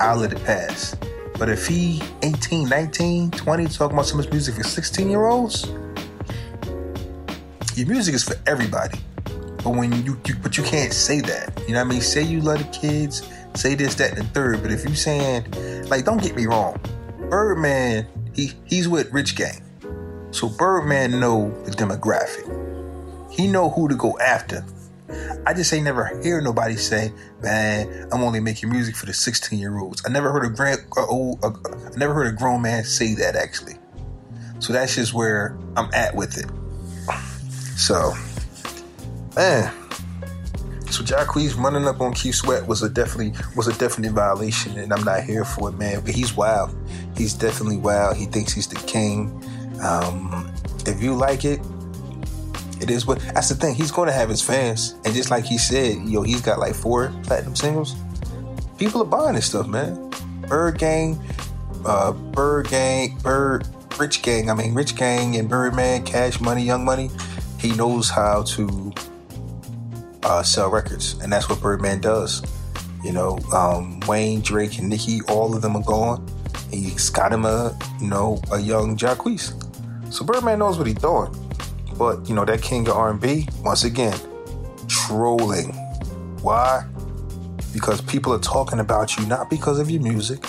I'll 0.00 0.16
let 0.16 0.32
it 0.32 0.42
pass. 0.44 0.96
But 1.38 1.48
if 1.48 1.66
he 1.66 2.00
18, 2.22 2.68
19, 2.68 3.30
20, 3.32 3.66
talking 3.66 3.96
about 3.96 4.10
of 4.10 4.18
his 4.18 4.30
music 4.30 4.54
for 4.54 4.62
16 4.62 5.10
year 5.10 5.26
olds, 5.26 5.66
your 7.76 7.88
music 7.88 8.14
is 8.14 8.22
for 8.22 8.36
everybody. 8.46 8.98
But 9.64 9.70
when 9.70 9.92
you, 10.04 10.20
you, 10.26 10.34
but 10.42 10.56
you 10.56 10.62
can't 10.62 10.92
say 10.92 11.20
that. 11.22 11.60
You 11.66 11.74
know 11.74 11.80
what 11.80 11.86
I 11.86 11.90
mean? 11.90 12.00
Say 12.02 12.22
you 12.22 12.40
love 12.40 12.58
the 12.58 12.78
kids, 12.78 13.28
say 13.54 13.74
this, 13.74 13.94
that, 13.96 14.10
and 14.10 14.18
the 14.18 14.30
third. 14.30 14.62
But 14.62 14.70
if 14.70 14.88
you 14.88 14.94
saying, 14.94 15.50
like, 15.88 16.04
don't 16.04 16.22
get 16.22 16.36
me 16.36 16.46
wrong, 16.46 16.78
Birdman, 17.30 18.06
he 18.34 18.52
he's 18.64 18.88
with 18.88 19.12
Rich 19.12 19.36
Gang. 19.36 19.62
So 20.30 20.48
Birdman 20.48 21.18
know 21.18 21.50
the 21.64 21.70
demographic. 21.70 23.32
He 23.32 23.48
know 23.48 23.70
who 23.70 23.88
to 23.88 23.96
go 23.96 24.18
after. 24.18 24.64
I 25.46 25.54
just 25.54 25.72
ain't 25.72 25.84
never 25.84 26.20
hear 26.22 26.40
nobody 26.40 26.76
say, 26.76 27.12
"Man, 27.42 28.08
I'm 28.12 28.22
only 28.22 28.40
making 28.40 28.70
music 28.70 28.96
for 28.96 29.06
the 29.06 29.12
16 29.12 29.58
year 29.58 29.78
olds." 29.78 30.02
I 30.06 30.10
never 30.10 30.32
heard 30.32 30.44
a 30.44 30.48
grand, 30.48 30.80
uh, 30.96 31.06
old, 31.06 31.44
uh, 31.44 31.52
I 31.92 31.96
never 31.96 32.14
heard 32.14 32.26
a 32.26 32.32
grown 32.32 32.62
man 32.62 32.84
say 32.84 33.14
that 33.14 33.36
actually. 33.36 33.78
So 34.58 34.72
that's 34.72 34.94
just 34.94 35.12
where 35.12 35.58
I'm 35.76 35.90
at 35.92 36.14
with 36.14 36.38
it. 36.38 36.46
So, 37.76 38.14
man, 39.36 39.70
so 40.94 41.02
Jacquees 41.02 41.56
running 41.56 41.86
up 41.88 42.00
on 42.00 42.14
Keith 42.14 42.36
Sweat 42.36 42.66
was 42.68 42.82
a 42.82 42.88
definitely 42.88 43.32
was 43.56 43.66
a 43.66 43.76
definite 43.76 44.12
violation, 44.12 44.78
and 44.78 44.92
I'm 44.92 45.02
not 45.02 45.24
here 45.24 45.44
for 45.44 45.70
it, 45.70 45.72
man. 45.72 46.00
But 46.04 46.14
he's 46.14 46.36
wild. 46.36 46.74
He's 47.16 47.34
definitely 47.34 47.78
wild. 47.78 48.16
He 48.16 48.26
thinks 48.26 48.52
he's 48.52 48.68
the 48.68 48.76
king. 48.86 49.42
Um, 49.82 50.54
if 50.86 51.02
you 51.02 51.14
like 51.14 51.44
it, 51.44 51.60
it 52.84 52.90
is 52.90 53.06
what. 53.06 53.18
That's 53.34 53.48
the 53.48 53.54
thing. 53.54 53.74
He's 53.74 53.90
going 53.90 54.08
to 54.08 54.12
have 54.12 54.28
his 54.28 54.42
fans, 54.42 54.94
and 55.04 55.14
just 55.14 55.30
like 55.30 55.44
he 55.44 55.56
said, 55.56 55.96
yo, 56.06 56.22
he's 56.22 56.42
got 56.42 56.58
like 56.58 56.74
four 56.74 57.12
platinum 57.22 57.56
singles. 57.56 57.96
People 58.78 59.02
are 59.02 59.06
buying 59.06 59.34
this 59.34 59.46
stuff, 59.46 59.66
man. 59.66 60.12
Bird 60.48 60.78
Gang, 60.78 61.18
uh, 61.86 62.12
Bird 62.12 62.68
Gang, 62.68 63.18
Bird 63.22 63.66
Rich 63.98 64.22
Gang. 64.22 64.50
I 64.50 64.54
mean, 64.54 64.74
Rich 64.74 64.96
Gang 64.96 65.36
and 65.36 65.48
Birdman, 65.48 66.04
Cash 66.04 66.40
Money, 66.40 66.62
Young 66.62 66.84
Money. 66.84 67.10
He 67.58 67.72
knows 67.72 68.10
how 68.10 68.42
to 68.42 68.92
uh, 70.22 70.42
sell 70.42 70.70
records, 70.70 71.18
and 71.22 71.32
that's 71.32 71.48
what 71.48 71.60
Birdman 71.62 72.00
does. 72.00 72.42
You 73.02 73.12
know, 73.12 73.38
um, 73.54 74.00
Wayne, 74.00 74.42
Drake, 74.42 74.78
and 74.78 74.90
Nicki, 74.90 75.20
all 75.28 75.56
of 75.56 75.62
them 75.62 75.76
are 75.76 75.82
gone. 75.82 76.26
He's 76.70 77.08
got 77.08 77.32
him 77.32 77.46
a, 77.46 77.78
you 78.00 78.08
know, 78.08 78.42
a 78.52 78.58
young 78.58 78.96
Jacquees. 78.96 79.54
So 80.12 80.24
Birdman 80.24 80.58
knows 80.58 80.76
what 80.76 80.86
he's 80.86 80.96
doing. 80.96 81.32
But 81.98 82.28
you 82.28 82.34
know 82.34 82.44
that 82.44 82.62
king 82.62 82.88
of 82.88 82.96
R&B, 82.96 83.48
once 83.62 83.84
again, 83.84 84.18
trolling. 84.88 85.72
Why? 86.42 86.84
Because 87.72 88.00
people 88.02 88.32
are 88.32 88.40
talking 88.40 88.80
about 88.80 89.16
you 89.16 89.26
not 89.26 89.50
because 89.50 89.78
of 89.78 89.90
your 89.90 90.02
music, 90.02 90.44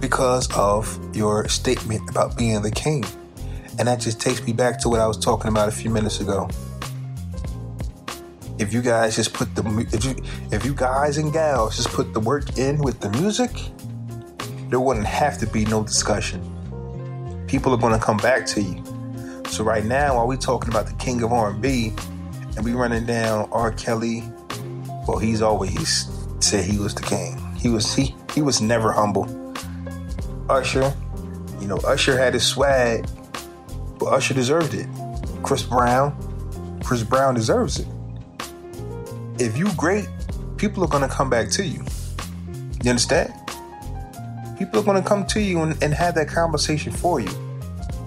because 0.00 0.52
of 0.56 0.98
your 1.16 1.48
statement 1.48 2.08
about 2.10 2.36
being 2.36 2.62
the 2.62 2.70
king. 2.70 3.04
And 3.78 3.88
that 3.88 4.00
just 4.00 4.20
takes 4.20 4.44
me 4.44 4.52
back 4.52 4.78
to 4.80 4.88
what 4.88 5.00
I 5.00 5.06
was 5.06 5.18
talking 5.18 5.48
about 5.48 5.68
a 5.68 5.72
few 5.72 5.90
minutes 5.90 6.20
ago. 6.20 6.48
If 8.58 8.72
you 8.72 8.82
guys 8.82 9.16
just 9.16 9.32
put 9.32 9.54
the 9.56 9.88
if 9.92 10.04
you 10.04 10.14
if 10.52 10.64
you 10.64 10.74
guys 10.74 11.18
and 11.18 11.32
gals 11.32 11.76
just 11.76 11.88
put 11.88 12.14
the 12.14 12.20
work 12.20 12.56
in 12.56 12.78
with 12.78 13.00
the 13.00 13.10
music, 13.10 13.50
there 14.70 14.78
wouldn't 14.78 15.06
have 15.06 15.38
to 15.38 15.46
be 15.46 15.64
no 15.64 15.82
discussion. 15.82 16.40
People 17.48 17.74
are 17.74 17.78
going 17.78 17.98
to 17.98 18.04
come 18.04 18.16
back 18.18 18.46
to 18.46 18.62
you. 18.62 18.93
So 19.54 19.62
right 19.62 19.84
now, 19.84 20.16
while 20.16 20.26
we 20.26 20.36
talking 20.36 20.68
about 20.68 20.88
the 20.88 20.94
king 20.94 21.22
of 21.22 21.32
R&B, 21.32 21.92
and 22.56 22.64
we 22.64 22.72
running 22.72 23.06
down 23.06 23.48
R. 23.52 23.70
Kelly, 23.70 24.24
well, 25.06 25.18
he's 25.18 25.42
always 25.42 26.08
said 26.40 26.64
he 26.64 26.76
was 26.76 26.92
the 26.92 27.02
king. 27.02 27.38
He 27.54 27.68
was 27.68 27.94
he 27.94 28.16
he 28.34 28.42
was 28.42 28.60
never 28.60 28.90
humble. 28.90 29.28
Usher, 30.48 30.92
you 31.60 31.68
know, 31.68 31.76
Usher 31.86 32.18
had 32.18 32.34
his 32.34 32.44
swag, 32.44 33.06
but 34.00 34.06
Usher 34.06 34.34
deserved 34.34 34.74
it. 34.74 34.88
Chris 35.44 35.62
Brown, 35.62 36.80
Chris 36.82 37.04
Brown 37.04 37.36
deserves 37.36 37.78
it. 37.78 37.86
If 39.38 39.56
you 39.56 39.72
great, 39.76 40.08
people 40.56 40.82
are 40.82 40.88
gonna 40.88 41.08
come 41.08 41.30
back 41.30 41.48
to 41.50 41.64
you. 41.64 41.84
You 42.82 42.90
understand? 42.90 43.32
People 44.58 44.80
are 44.80 44.84
gonna 44.84 45.00
come 45.00 45.24
to 45.26 45.40
you 45.40 45.60
and, 45.60 45.80
and 45.80 45.94
have 45.94 46.16
that 46.16 46.26
conversation 46.26 46.90
for 46.90 47.20
you. 47.20 47.43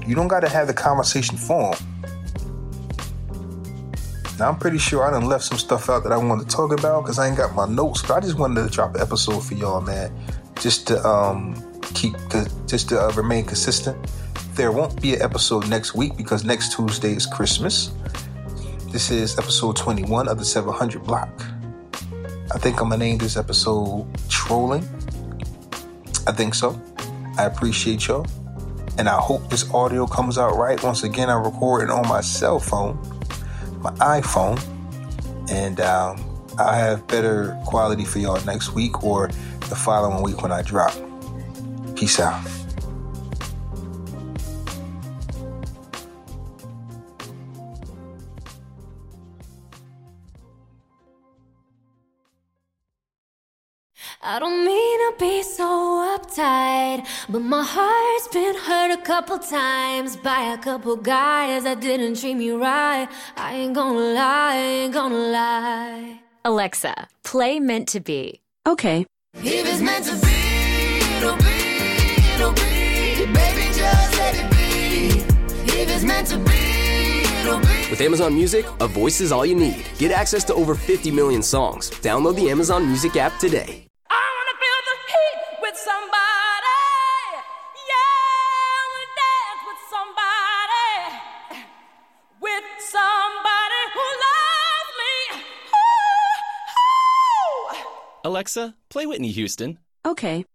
You 0.08 0.16
don't 0.16 0.30
got 0.30 0.40
to 0.40 0.50
have 0.50 0.68
the 0.68 0.74
conversation 0.74 1.38
for 1.38 1.76
them. 1.76 1.98
Now, 4.40 4.48
I'm 4.48 4.58
pretty 4.58 4.78
sure 4.78 5.04
I 5.04 5.12
done 5.12 5.26
left 5.26 5.44
some 5.44 5.58
stuff 5.58 5.90
out 5.90 6.04
that 6.04 6.14
I 6.14 6.18
wanted 6.18 6.48
to 6.48 6.56
talk 6.56 6.72
about 6.72 7.04
because 7.04 7.20
I 7.20 7.28
ain't 7.28 7.36
got 7.36 7.54
my 7.54 7.68
notes, 7.68 8.04
but 8.04 8.12
I 8.12 8.20
just 8.22 8.40
wanted 8.40 8.64
to 8.64 8.70
drop 8.70 8.96
an 8.96 9.02
episode 9.02 9.42
for 9.42 9.56
y'all, 9.56 9.82
man, 9.82 10.16
just 10.62 10.88
to 10.88 11.06
um, 11.06 11.62
keep, 11.94 12.16
just 12.68 12.88
to 12.90 13.02
uh, 13.02 13.12
remain 13.18 13.44
consistent. 13.44 13.98
There 14.54 14.72
won't 14.72 15.02
be 15.02 15.16
an 15.16 15.22
episode 15.22 15.68
next 15.68 15.94
week 15.94 16.16
because 16.16 16.46
next 16.46 16.74
Tuesday 16.74 17.14
is 17.14 17.26
Christmas. 17.26 17.92
This 18.92 19.12
is 19.12 19.38
episode 19.38 19.76
21 19.76 20.30
of 20.30 20.38
the 20.38 20.46
700 20.46 21.04
block. 21.04 21.30
I 22.54 22.60
think 22.60 22.80
I'm 22.80 22.90
gonna 22.90 22.98
name 22.98 23.18
this 23.18 23.36
episode 23.36 24.08
Trolling. 24.30 24.88
I 26.26 26.32
think 26.32 26.56
so. 26.56 26.82
I 27.38 27.46
appreciate 27.46 28.08
y'all 28.08 28.26
and 28.98 29.08
I 29.08 29.18
hope 29.20 29.50
this 29.50 29.70
audio 29.74 30.08
comes 30.08 30.38
out 30.38 30.56
right. 30.56 30.82
Once 30.84 31.04
again, 31.04 31.30
I'm 31.30 31.44
recording 31.44 31.90
on 31.90 32.08
my 32.08 32.22
cell 32.22 32.60
phone, 32.60 32.98
my 33.80 33.92
iPhone, 33.92 34.60
and 35.52 35.80
um, 35.80 36.24
I'll 36.58 36.74
have 36.74 37.08
better 37.08 37.58
quality 37.66 38.06
for 38.06 38.20
y'all 38.20 38.44
next 38.46 38.74
week 38.74 39.04
or 39.04 39.28
the 39.70 39.76
following 39.76 40.24
week 40.24 40.42
when 40.42 40.52
I 40.52 40.62
drop. 40.62 40.94
Peace 41.96 42.20
out. 42.20 42.44
I 54.30 54.40
don't 54.40 54.66
mean 54.66 54.87
to 55.08 55.20
be 55.20 55.44
so 55.44 56.18
uptight, 56.18 57.06
but 57.30 57.42
my 57.42 57.64
heart's 57.64 58.28
been 58.30 58.56
hurt 58.56 58.92
a 58.92 59.02
couple 59.02 59.38
times 59.40 60.18
by 60.18 60.54
a 60.54 60.58
couple 60.58 60.96
guys 60.96 61.64
that 61.64 61.80
didn't 61.80 62.20
treat 62.20 62.36
me 62.36 62.52
right. 62.52 63.08
I 63.36 63.54
ain't 63.54 63.74
gonna 63.74 64.00
lie, 64.00 64.54
I 64.54 64.58
ain't 64.58 64.94
gonna 64.94 65.16
lie. 65.16 66.20
Alexa, 66.44 67.08
play 67.24 67.60
Meant 67.60 67.88
to 67.90 68.00
Be. 68.00 68.42
Okay. 68.66 69.06
If 69.36 69.66
it's 69.68 69.82
meant 69.82 70.06
to 70.06 70.16
be, 70.26 70.38
it'll 71.18 71.38
be, 71.38 71.58
it'll 72.34 72.54
be. 72.54 73.26
Baby, 73.34 73.66
just 73.74 74.18
let 74.18 74.36
it 74.36 74.50
be. 74.52 75.20
If 75.80 75.90
it's 75.90 76.04
meant 76.04 76.28
to 76.28 76.38
be, 76.38 77.24
be. 77.46 77.90
With 77.92 78.02
Amazon 78.02 78.34
Music, 78.36 78.66
a 78.82 78.88
voice 78.88 79.22
is 79.22 79.32
all 79.32 79.46
you 79.46 79.56
need. 79.56 79.86
Get 80.00 80.12
access 80.12 80.44
to 80.46 80.54
over 80.54 80.76
50 80.76 81.12
million 81.12 81.42
songs. 81.42 81.92
Download 81.92 82.36
the 82.36 82.50
Amazon 82.50 82.86
Music 82.86 83.16
app 83.16 83.40
today. 83.40 83.87
Alexa, 98.38 98.76
play 98.92 99.08
Whitney 99.08 99.32
Houston. 99.32 99.80
Okay. 100.06 100.46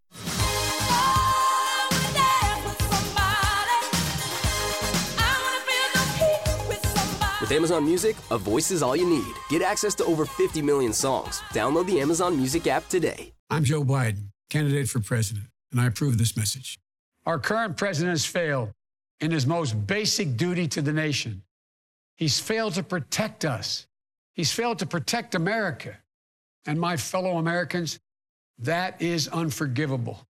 With 7.41 7.51
Amazon 7.51 7.85
Music, 7.85 8.15
a 8.31 8.39
voice 8.39 8.71
is 8.71 8.85
all 8.85 8.95
you 8.95 9.05
need. 9.05 9.35
Get 9.51 9.63
access 9.63 9.97
to 9.97 10.05
over 10.05 10.25
50 10.25 10.63
million 10.63 10.93
songs. 10.93 11.41
Download 11.53 11.85
the 11.89 12.01
Amazon 12.01 12.37
Music 12.37 12.69
app 12.69 12.89
today. 12.89 13.33
I'm 13.51 13.65
Joe 13.65 13.83
Biden, 13.83 14.29
candidate 14.49 14.89
for 14.89 15.01
president, 15.01 15.47
and 15.73 15.81
I 15.81 15.87
approve 15.89 16.19
this 16.19 16.37
message. 16.37 16.79
Our 17.27 17.41
current 17.41 17.77
president 17.77 18.11
has 18.11 18.25
failed. 18.25 18.71
in 19.21 19.33
his 19.33 19.45
most 19.47 19.87
basic 19.89 20.37
duty 20.37 20.69
to 20.69 20.83
the 20.83 20.93
nation. 20.93 21.43
He's 22.17 22.39
failed 22.39 22.75
to 22.75 22.83
protect 22.85 23.45
us. 23.45 23.89
He's 24.35 24.53
failed 24.53 24.79
to 24.81 24.87
protect 24.87 25.35
America. 25.35 25.99
And 26.67 26.81
my 26.81 26.97
fellow 26.97 27.39
Americans, 27.39 27.99
that 28.59 29.01
is 29.03 29.29
unforgivable. 29.29 30.27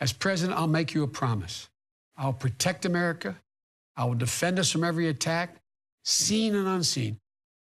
As 0.00 0.12
president, 0.12 0.58
I'll 0.58 0.66
make 0.66 0.94
you 0.94 1.02
a 1.02 1.08
promise. 1.08 1.68
I'll 2.16 2.32
protect 2.32 2.84
America. 2.84 3.36
I 3.96 4.04
will 4.04 4.14
defend 4.14 4.58
us 4.58 4.70
from 4.70 4.82
every 4.82 5.08
attack, 5.08 5.56
seen 6.04 6.54
and 6.54 6.66
unseen, 6.66 7.20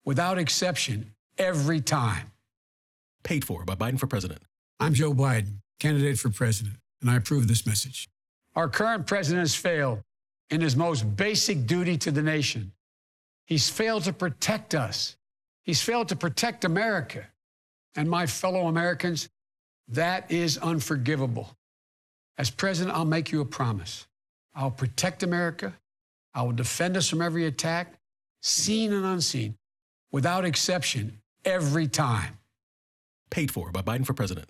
without 0.03 0.37
exception, 0.39 1.13
every 1.37 1.81
time. 1.81 2.31
Paid 3.23 3.45
for 3.45 3.63
by 3.63 3.75
Biden 3.75 3.99
for 3.99 4.07
president. 4.07 4.41
I'm 4.79 4.93
Joe 4.93 5.13
Biden, 5.13 5.59
candidate 5.79 6.19
for 6.19 6.29
president, 6.29 6.75
and 7.01 7.09
I 7.09 7.15
approve 7.15 7.47
this 7.47 7.65
message. 7.65 8.09
Our 8.55 8.69
current 8.69 9.05
president 9.05 9.41
has 9.41 9.55
failed 9.55 10.01
in 10.49 10.61
his 10.61 10.75
most 10.75 11.15
basic 11.15 11.65
duty 11.65 11.97
to 11.97 12.11
the 12.11 12.21
nation. 12.21 12.71
He's 13.45 13.69
failed 13.69 14.03
to 14.03 14.13
protect 14.13 14.73
us. 14.73 15.17
He's 15.63 15.81
failed 15.81 16.09
to 16.09 16.15
protect 16.15 16.65
America. 16.65 17.27
And 17.95 18.09
my 18.09 18.25
fellow 18.25 18.67
Americans, 18.67 19.29
that 19.89 20.31
is 20.31 20.57
unforgivable. 20.57 21.49
As 22.37 22.49
president, 22.49 22.95
I'll 22.95 23.05
make 23.05 23.31
you 23.31 23.41
a 23.41 23.45
promise. 23.45 24.07
I'll 24.53 24.71
protect 24.71 25.23
America. 25.23 25.73
I 26.33 26.41
will 26.41 26.51
defend 26.51 26.97
us 26.97 27.07
from 27.07 27.21
every 27.21 27.45
attack, 27.45 27.93
seen 28.41 28.91
and 28.91 29.05
unseen, 29.05 29.55
without 30.11 30.43
exception, 30.43 31.21
every 31.45 31.87
time. 31.87 32.37
Paid 33.29 33.51
for 33.51 33.71
by 33.71 33.81
Biden 33.81 34.05
for 34.05 34.13
president. 34.13 34.49